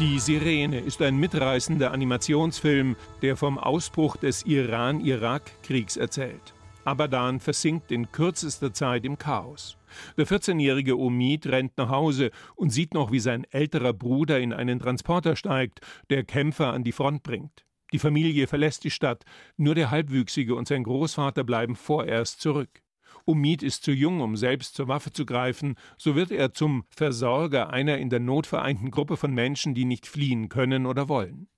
Die 0.00 0.18
Sirene 0.18 0.80
ist 0.80 1.00
ein 1.02 1.16
mitreißender 1.18 1.92
Animationsfilm, 1.92 2.96
der 3.22 3.36
vom 3.36 3.58
Ausbruch 3.58 4.16
des 4.16 4.44
Iran-Irak-Kriegs 4.44 5.96
erzählt. 5.96 6.53
Abadan 6.84 7.40
versinkt 7.40 7.90
in 7.90 8.12
kürzester 8.12 8.72
Zeit 8.72 9.04
im 9.04 9.16
Chaos. 9.18 9.76
Der 10.16 10.26
14-jährige 10.26 10.98
Omid 10.98 11.46
rennt 11.46 11.76
nach 11.78 11.88
Hause 11.88 12.30
und 12.56 12.70
sieht 12.70 12.94
noch, 12.94 13.10
wie 13.10 13.20
sein 13.20 13.44
älterer 13.50 13.92
Bruder 13.92 14.40
in 14.40 14.52
einen 14.52 14.78
Transporter 14.78 15.36
steigt, 15.36 15.80
der 16.10 16.24
Kämpfer 16.24 16.72
an 16.72 16.84
die 16.84 16.92
Front 16.92 17.22
bringt. 17.22 17.64
Die 17.92 17.98
Familie 17.98 18.46
verlässt 18.46 18.84
die 18.84 18.90
Stadt, 18.90 19.24
nur 19.56 19.74
der 19.74 19.90
Halbwüchsige 19.90 20.54
und 20.54 20.68
sein 20.68 20.82
Großvater 20.82 21.44
bleiben 21.44 21.76
vorerst 21.76 22.40
zurück. 22.40 22.82
Umid 23.24 23.62
ist 23.62 23.84
zu 23.84 23.92
jung, 23.92 24.20
um 24.20 24.36
selbst 24.36 24.74
zur 24.74 24.88
Waffe 24.88 25.12
zu 25.12 25.24
greifen, 25.24 25.76
so 25.96 26.14
wird 26.14 26.30
er 26.30 26.52
zum 26.52 26.84
Versorger 26.90 27.70
einer 27.70 27.96
in 27.98 28.10
der 28.10 28.20
Not 28.20 28.46
vereinten 28.46 28.90
Gruppe 28.90 29.16
von 29.16 29.32
Menschen, 29.32 29.74
die 29.74 29.86
nicht 29.86 30.06
fliehen 30.06 30.48
können 30.48 30.84
oder 30.84 31.08
wollen. 31.08 31.48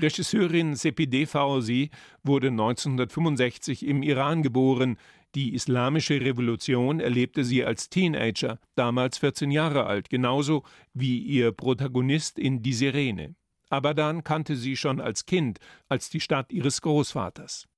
Regisseurin 0.00 0.74
Sepideh 0.74 1.26
Fauzi 1.26 1.90
wurde 2.22 2.48
1965 2.48 3.86
im 3.86 4.02
Iran 4.02 4.42
geboren. 4.42 4.96
Die 5.34 5.54
islamische 5.54 6.20
Revolution 6.20 6.98
erlebte 6.98 7.44
sie 7.44 7.64
als 7.64 7.88
Teenager, 7.88 8.58
damals 8.74 9.18
14 9.18 9.50
Jahre 9.50 9.86
alt, 9.86 10.10
genauso 10.10 10.64
wie 10.92 11.18
ihr 11.18 11.52
Protagonist 11.52 12.38
in 12.38 12.62
Die 12.62 12.72
Sirene. 12.72 13.36
Abadan 13.70 14.24
kannte 14.24 14.56
sie 14.56 14.76
schon 14.76 15.00
als 15.00 15.26
Kind, 15.26 15.60
als 15.88 16.10
die 16.10 16.20
Stadt 16.20 16.52
ihres 16.52 16.82
Großvaters. 16.82 17.68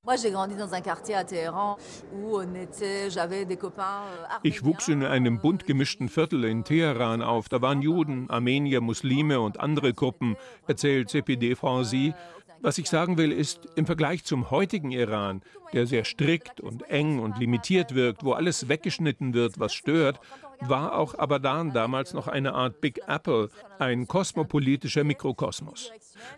Ich 4.42 4.64
wuchs 4.64 4.88
in 4.88 5.04
einem 5.04 5.40
bunt 5.40 5.66
gemischten 5.66 6.08
Viertel 6.08 6.44
in 6.44 6.64
Teheran 6.64 7.20
auf. 7.20 7.50
Da 7.50 7.60
waren 7.60 7.82
Juden, 7.82 8.30
Armenier, 8.30 8.80
Muslime 8.80 9.40
und 9.40 9.60
andere 9.60 9.92
Gruppen, 9.92 10.36
erzählt 10.66 11.10
CPD 11.10 11.54
Franzi. 11.54 12.14
Was 12.62 12.78
ich 12.78 12.88
sagen 12.88 13.18
will, 13.18 13.32
ist, 13.32 13.66
im 13.74 13.86
Vergleich 13.86 14.24
zum 14.24 14.50
heutigen 14.50 14.92
Iran, 14.92 15.42
der 15.72 15.86
sehr 15.86 16.04
strikt 16.04 16.60
und 16.60 16.88
eng 16.88 17.18
und 17.18 17.38
limitiert 17.38 17.94
wirkt, 17.94 18.24
wo 18.24 18.32
alles 18.32 18.68
weggeschnitten 18.68 19.34
wird, 19.34 19.58
was 19.58 19.74
stört, 19.74 20.20
war 20.68 20.96
auch 20.96 21.14
Abadan 21.14 21.72
damals 21.72 22.14
noch 22.14 22.28
eine 22.28 22.54
Art 22.54 22.80
Big 22.80 23.00
Apple, 23.06 23.48
ein 23.78 24.06
kosmopolitischer 24.06 25.04
Mikrokosmos. 25.04 25.92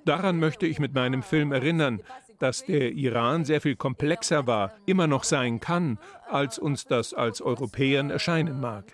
Daran 0.05 0.39
möchte 0.39 0.67
ich 0.67 0.79
mit 0.79 0.95
meinem 0.95 1.23
Film 1.23 1.53
erinnern, 1.53 2.01
dass 2.39 2.65
der 2.65 2.93
Iran 2.93 3.45
sehr 3.45 3.61
viel 3.61 3.77
komplexer 3.77 4.47
war, 4.47 4.73
immer 4.87 5.07
noch 5.07 5.25
sein 5.25 5.61
kann, 5.61 5.99
als 6.29 6.59
uns 6.59 6.85
das 6.85 7.15
als 7.15 7.41
Europäern 7.41 8.11
erscheinen 8.11 8.61
mag. 8.61 8.85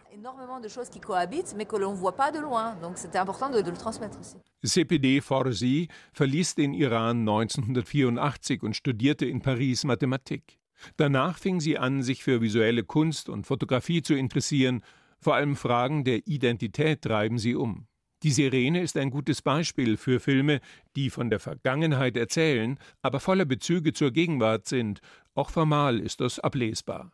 CPD 4.62 5.20
Forzi 5.20 5.88
verließ 6.12 6.54
den 6.54 6.74
Iran 6.74 7.20
1984 7.20 8.62
und 8.62 8.76
studierte 8.76 9.26
in 9.26 9.40
Paris 9.40 9.84
Mathematik. 9.84 10.58
Danach 10.96 11.38
fing 11.38 11.60
sie 11.60 11.78
an, 11.78 12.02
sich 12.02 12.22
für 12.22 12.40
visuelle 12.40 12.84
Kunst 12.84 13.28
und 13.28 13.46
Fotografie 13.46 14.02
zu 14.02 14.14
interessieren 14.14 14.82
vor 15.20 15.34
allem 15.34 15.56
Fragen 15.56 16.04
der 16.04 16.26
Identität 16.26 17.02
treiben 17.02 17.38
sie 17.38 17.54
um. 17.54 17.86
Die 18.22 18.32
Sirene 18.32 18.82
ist 18.82 18.98
ein 18.98 19.10
gutes 19.10 19.40
Beispiel 19.40 19.96
für 19.96 20.20
Filme, 20.20 20.60
die 20.94 21.08
von 21.08 21.30
der 21.30 21.40
Vergangenheit 21.40 22.18
erzählen, 22.18 22.78
aber 23.00 23.18
voller 23.18 23.46
Bezüge 23.46 23.94
zur 23.94 24.10
Gegenwart 24.10 24.66
sind. 24.66 25.00
Auch 25.34 25.48
formal 25.48 25.98
ist 26.00 26.20
das 26.20 26.38
ablesbar. 26.38 27.12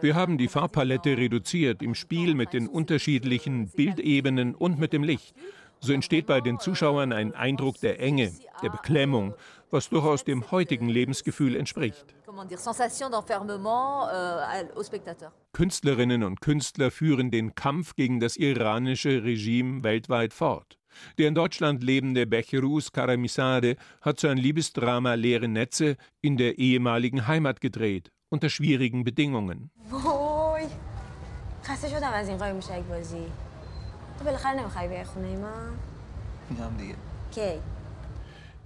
Wir 0.00 0.14
haben 0.14 0.38
die 0.38 0.48
Farbpalette 0.48 1.16
reduziert 1.16 1.82
im 1.82 1.94
Spiel 1.94 2.34
mit 2.34 2.52
den 2.52 2.68
unterschiedlichen 2.68 3.70
Bildebenen 3.70 4.54
und 4.54 4.78
mit 4.78 4.92
dem 4.92 5.02
Licht. 5.02 5.34
So 5.80 5.92
entsteht 5.92 6.26
bei 6.26 6.40
den 6.40 6.58
Zuschauern 6.58 7.12
ein 7.12 7.34
Eindruck 7.34 7.80
der 7.80 8.00
Enge, 8.00 8.32
der 8.62 8.68
Beklemmung, 8.68 9.34
was 9.70 9.88
durchaus 9.88 10.24
dem 10.24 10.50
heutigen 10.50 10.88
Lebensgefühl 10.88 11.56
entspricht. 11.56 12.04
Euh, 12.28 12.34
Künstlerinnen 15.52 16.22
und 16.22 16.40
Künstler 16.40 16.90
führen 16.90 17.30
den 17.30 17.54
Kampf 17.54 17.94
gegen 17.94 18.20
das 18.20 18.36
iranische 18.36 19.24
Regime 19.24 19.82
weltweit 19.82 20.34
fort. 20.34 20.76
Der 21.18 21.28
in 21.28 21.34
Deutschland 21.34 21.82
lebende 21.82 22.26
Becherus 22.26 22.92
Karamisade 22.92 23.76
hat 24.00 24.20
sein 24.20 24.38
Liebesdrama 24.38 25.14
Leere 25.14 25.48
Netze 25.48 25.96
in 26.20 26.36
der 26.36 26.58
ehemaligen 26.58 27.26
Heimat 27.26 27.60
gedreht, 27.60 28.10
unter 28.28 28.50
schwierigen 28.50 29.04
Bedingungen. 29.04 29.70
Okay. 37.30 37.58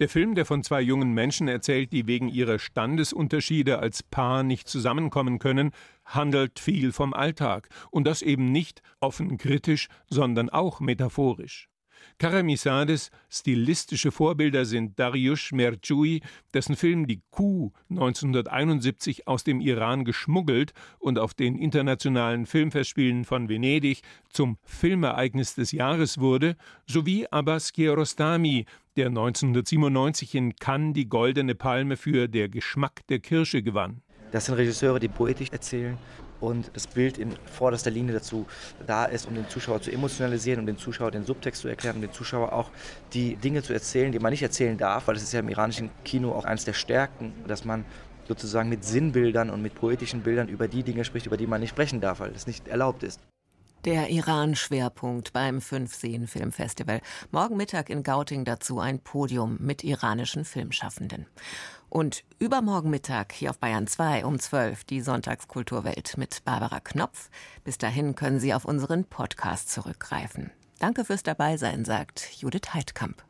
Der 0.01 0.09
Film, 0.09 0.35
der 0.35 0.45
von 0.45 0.63
zwei 0.63 0.81
jungen 0.81 1.13
Menschen 1.13 1.47
erzählt, 1.47 1.93
die 1.93 2.07
wegen 2.07 2.27
ihrer 2.27 2.59
Standesunterschiede 2.59 3.79
als 3.79 4.03
Paar 4.03 4.43
nicht 4.43 4.67
zusammenkommen 4.67 5.39
können, 5.39 5.71
handelt 6.03 6.59
viel 6.59 6.91
vom 6.91 7.13
Alltag 7.13 7.69
und 7.89 8.05
das 8.05 8.21
eben 8.21 8.51
nicht 8.51 8.81
offen 8.99 9.37
kritisch, 9.37 9.87
sondern 10.09 10.49
auch 10.49 10.81
metaphorisch. 10.81 11.69
Karamisades 12.17 13.11
stilistische 13.29 14.09
Vorbilder 14.09 14.63
sind 14.63 14.97
Dariush 14.97 15.51
Merjoui, 15.51 16.21
dessen 16.53 16.77
Film 16.77 17.07
Die 17.07 17.21
Kuh 17.29 17.71
1971 17.89 19.27
aus 19.27 19.43
dem 19.43 19.59
Iran 19.59 20.05
geschmuggelt 20.05 20.73
und 20.97 21.19
auf 21.19 21.33
den 21.33 21.57
internationalen 21.57 22.45
Filmfestspielen 22.45 23.25
von 23.25 23.49
Venedig 23.49 24.01
zum 24.29 24.57
Filmereignis 24.63 25.55
des 25.55 25.73
Jahres 25.73 26.17
wurde, 26.17 26.55
sowie 26.87 27.27
Abbas 27.27 27.73
Kiarostami, 27.73 28.65
der 28.95 29.07
1997 29.07 30.35
in 30.35 30.55
Cannes 30.55 30.93
die 30.93 31.09
Goldene 31.09 31.53
Palme 31.53 31.97
für 31.97 32.29
Der 32.29 32.47
Geschmack 32.47 33.05
der 33.07 33.19
Kirsche 33.19 33.61
gewann. 33.61 34.01
Das 34.31 34.45
sind 34.45 34.55
Regisseure, 34.55 35.01
die 35.01 35.09
poetisch 35.09 35.51
erzählen 35.51 35.97
und 36.45 36.69
das 36.73 36.87
Bild 36.87 37.17
in 37.17 37.35
vorderster 37.45 37.91
Linie 37.91 38.13
dazu 38.13 38.45
da 38.85 39.05
ist, 39.05 39.27
um 39.27 39.33
den 39.35 39.49
Zuschauer 39.49 39.81
zu 39.81 39.91
emotionalisieren, 39.91 40.59
um 40.59 40.65
den 40.65 40.77
Zuschauer 40.77 41.11
den 41.11 41.25
Subtext 41.25 41.61
zu 41.61 41.67
erklären, 41.67 41.95
um 41.95 42.01
den 42.01 42.11
Zuschauer 42.11 42.53
auch 42.53 42.69
die 43.13 43.35
Dinge 43.35 43.63
zu 43.63 43.73
erzählen, 43.73 44.11
die 44.11 44.19
man 44.19 44.31
nicht 44.31 44.43
erzählen 44.43 44.77
darf, 44.77 45.07
weil 45.07 45.15
das 45.15 45.23
ist 45.23 45.33
ja 45.33 45.39
im 45.39 45.49
iranischen 45.49 45.89
Kino 46.03 46.31
auch 46.31 46.45
eines 46.45 46.65
der 46.65 46.73
Stärken, 46.73 47.33
dass 47.47 47.65
man 47.65 47.83
sozusagen 48.27 48.69
mit 48.69 48.83
Sinnbildern 48.83 49.49
und 49.49 49.61
mit 49.61 49.75
poetischen 49.75 50.21
Bildern 50.21 50.47
über 50.47 50.67
die 50.67 50.83
Dinge 50.83 51.03
spricht, 51.05 51.25
über 51.25 51.37
die 51.37 51.47
man 51.47 51.61
nicht 51.61 51.71
sprechen 51.71 52.01
darf, 52.01 52.19
weil 52.19 52.31
das 52.31 52.47
nicht 52.47 52.67
erlaubt 52.67 53.03
ist. 53.03 53.19
Der 53.85 54.09
Iran-Schwerpunkt 54.09 55.31
beim 55.31 55.61
Fünf-Seen-Filmfestival. 55.61 57.01
Morgen 57.29 57.55
Mittag 57.55 57.91
in 57.91 58.01
Gauting 58.01 58.43
dazu 58.43 58.79
ein 58.79 58.99
Podium 58.99 59.57
mit 59.59 59.83
iranischen 59.83 60.43
Filmschaffenden. 60.43 61.27
Und 61.95 62.25
übermorgen 62.39 62.89
Mittag 62.89 63.31
hier 63.31 63.51
auf 63.51 63.59
Bayern 63.59 63.87
2 63.87 64.25
um 64.25 64.37
12 64.37 64.83
die 64.83 64.99
Sonntagskulturwelt 64.99 66.17
mit 66.17 66.43
Barbara 66.43 66.81
Knopf. 66.81 67.29
Bis 67.63 67.77
dahin 67.77 68.15
können 68.15 68.41
Sie 68.41 68.53
auf 68.53 68.65
unseren 68.65 69.05
Podcast 69.05 69.69
zurückgreifen. 69.69 70.51
Danke 70.77 71.05
fürs 71.05 71.23
Dabeisein, 71.23 71.85
sagt 71.85 72.33
Judith 72.35 72.73
Heidkamp. 72.73 73.23